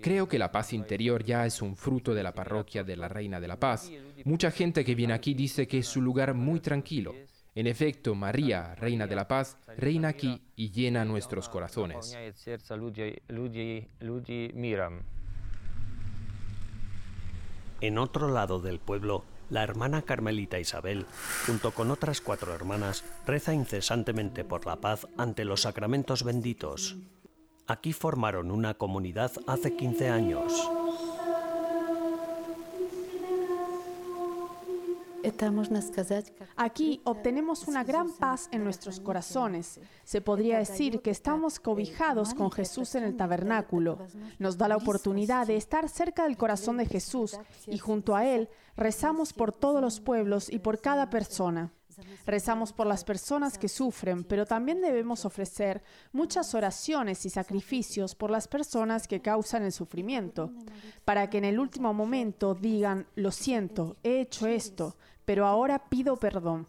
Creo 0.02 0.28
que 0.28 0.40
la 0.40 0.52
paz 0.52 0.72
interior 0.72 1.24
ya 1.24 1.46
es 1.46 1.62
un 1.62 1.76
fruto 1.76 2.14
de 2.14 2.24
la 2.24 2.34
parroquia 2.34 2.84
de 2.84 2.96
la 2.96 3.10
Reina 3.10 3.42
de 3.42 3.48
la 3.48 3.60
Paz. 3.60 3.92
Mucha 4.24 4.50
gente 4.50 4.86
que 4.86 4.96
viene 4.96 5.14
aquí 5.14 5.34
dice 5.34 5.68
que 5.68 5.80
es 5.80 5.98
un 5.98 6.06
lugar 6.06 6.34
muy 6.34 6.62
tranquilo. 6.62 7.14
En 7.56 7.68
efecto, 7.68 8.16
María, 8.16 8.74
Reina 8.76 9.06
de 9.06 9.16
la 9.16 9.28
Paz, 9.28 9.58
reina 9.78 10.10
aquí 10.10 10.42
y 10.56 10.72
llena 10.72 11.04
nuestros 11.04 11.50
corazones. 11.50 12.18
En 17.80 18.00
otro 18.00 18.28
lado 18.28 18.60
del 18.60 18.80
pueblo, 18.80 19.24
la 19.50 19.64
hermana 19.64 20.02
Carmelita 20.02 20.60
Isabel, 20.60 21.06
junto 21.46 21.72
con 21.72 21.92
otras 21.92 22.22
cuatro 22.22 22.54
hermanas, 22.54 23.04
reza 23.26 23.54
incesantemente 23.54 24.44
por 24.44 24.66
la 24.66 24.78
paz 24.78 25.08
ante 25.16 25.46
los 25.46 25.62
sacramentos 25.62 26.24
benditos. 26.24 26.98
Aquí 27.68 27.94
formaron 27.94 28.50
una 28.50 28.74
comunidad 28.74 29.32
hace 29.46 29.76
15 29.76 30.10
años. 30.10 30.54
Aquí 36.56 37.02
obtenemos 37.04 37.68
una 37.68 37.84
gran 37.84 38.12
paz 38.12 38.50
en 38.52 38.64
nuestros 38.64 39.00
corazones. 39.00 39.80
Se 40.04 40.22
podría 40.22 40.60
decir 40.60 41.02
que 41.02 41.12
estamos 41.12 41.60
cobijados 41.60 42.34
con 42.34 42.52
Jesús 42.52 42.96
en 42.96 43.04
el 43.04 43.16
tabernáculo. 43.16 44.00
Nos 44.40 44.58
da 44.58 44.68
la 44.68 44.78
oportunidad 44.78 45.48
de 45.48 45.58
estar 45.58 45.90
cerca 45.90 46.24
del 46.24 46.38
corazón 46.38 46.78
de 46.78 46.86
Jesús 46.86 47.38
y 47.66 47.78
junto 47.78 48.16
a 48.16 48.26
Él 48.26 48.50
rezamos 48.76 49.34
por 49.34 49.52
todos 49.52 49.82
los 49.82 50.00
pueblos 50.00 50.50
y 50.52 50.60
por 50.60 50.80
cada 50.80 51.10
persona. 51.10 51.72
Rezamos 52.26 52.74
por 52.74 52.88
las 52.88 53.04
personas 53.04 53.58
que 53.58 53.70
sufren, 53.70 54.24
pero 54.24 54.46
también 54.46 54.82
debemos 54.82 55.26
ofrecer 55.26 55.82
muchas 56.12 56.54
oraciones 56.54 57.26
y 57.26 57.30
sacrificios 57.30 58.16
por 58.16 58.30
las 58.30 58.48
personas 58.48 59.08
que 59.08 59.22
causan 59.22 59.64
el 59.64 59.72
sufrimiento, 59.72 60.52
para 61.06 61.30
que 61.30 61.40
en 61.40 61.46
el 61.46 61.60
último 61.60 61.94
momento 61.94 62.54
digan, 62.54 63.08
lo 63.16 63.32
siento, 63.32 63.98
he 64.04 64.22
hecho 64.22 64.48
esto, 64.48 64.96
pero 65.28 65.46
ahora 65.46 65.90
pido 65.90 66.16
perdón. 66.16 66.66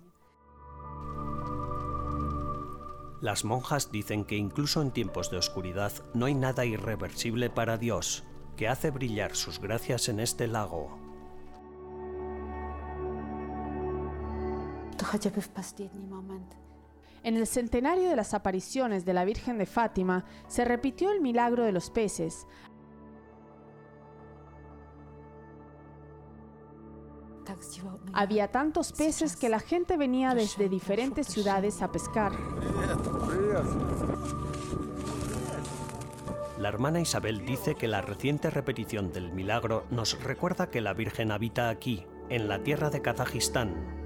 Las 3.21 3.45
monjas 3.45 3.93
dicen 3.93 4.25
que 4.25 4.37
incluso 4.37 4.83
en 4.83 4.91
tiempos 4.91 5.31
de 5.31 5.37
oscuridad 5.37 5.93
no 6.13 6.27
hay 6.27 6.35
nada 6.35 6.65
irreversible 6.65 7.51
para 7.51 7.79
Dios, 7.79 8.25
que 8.57 8.67
hace 8.67 8.91
brillar 8.91 9.37
sus 9.37 9.61
gracias 9.61 10.09
en 10.09 10.19
este 10.19 10.49
lago. 10.49 10.99
En 17.23 17.37
el 17.37 17.47
centenario 17.47 18.11
de 18.11 18.17
las 18.17 18.35
apariciones 18.35 19.05
de 19.05 19.15
la 19.15 19.25
Virgen 19.25 19.59
de 19.59 19.67
Fátima 19.67 20.25
se 20.49 20.65
repitió 20.65 21.13
el 21.13 21.21
milagro 21.21 21.63
de 21.63 21.73
los 21.73 21.91
peces, 21.91 22.49
Había 28.13 28.49
tantos 28.49 28.93
peces 28.93 29.37
que 29.37 29.49
la 29.49 29.61
gente 29.61 29.97
venía 29.97 30.35
desde 30.35 30.69
diferentes 30.69 31.27
ciudades 31.27 31.83
a 31.83 31.91
pescar. 31.91 32.33
La 36.59 36.69
hermana 36.69 37.01
Isabel 37.01 37.47
dice 37.47 37.77
que 37.77 37.87
la 37.87 38.01
reciente 38.01 38.51
repetición 38.51 39.13
del 39.13 39.33
milagro 39.33 39.85
nos 39.91 40.21
recuerda 40.23 40.71
que 40.71 40.81
la 40.81 40.93
Virgen 40.93 41.31
habita 41.31 41.69
aquí, 41.69 42.05
en 42.29 42.49
la 42.49 42.63
tierra 42.63 42.91
de 42.91 43.01
Kazajistán, 43.01 43.98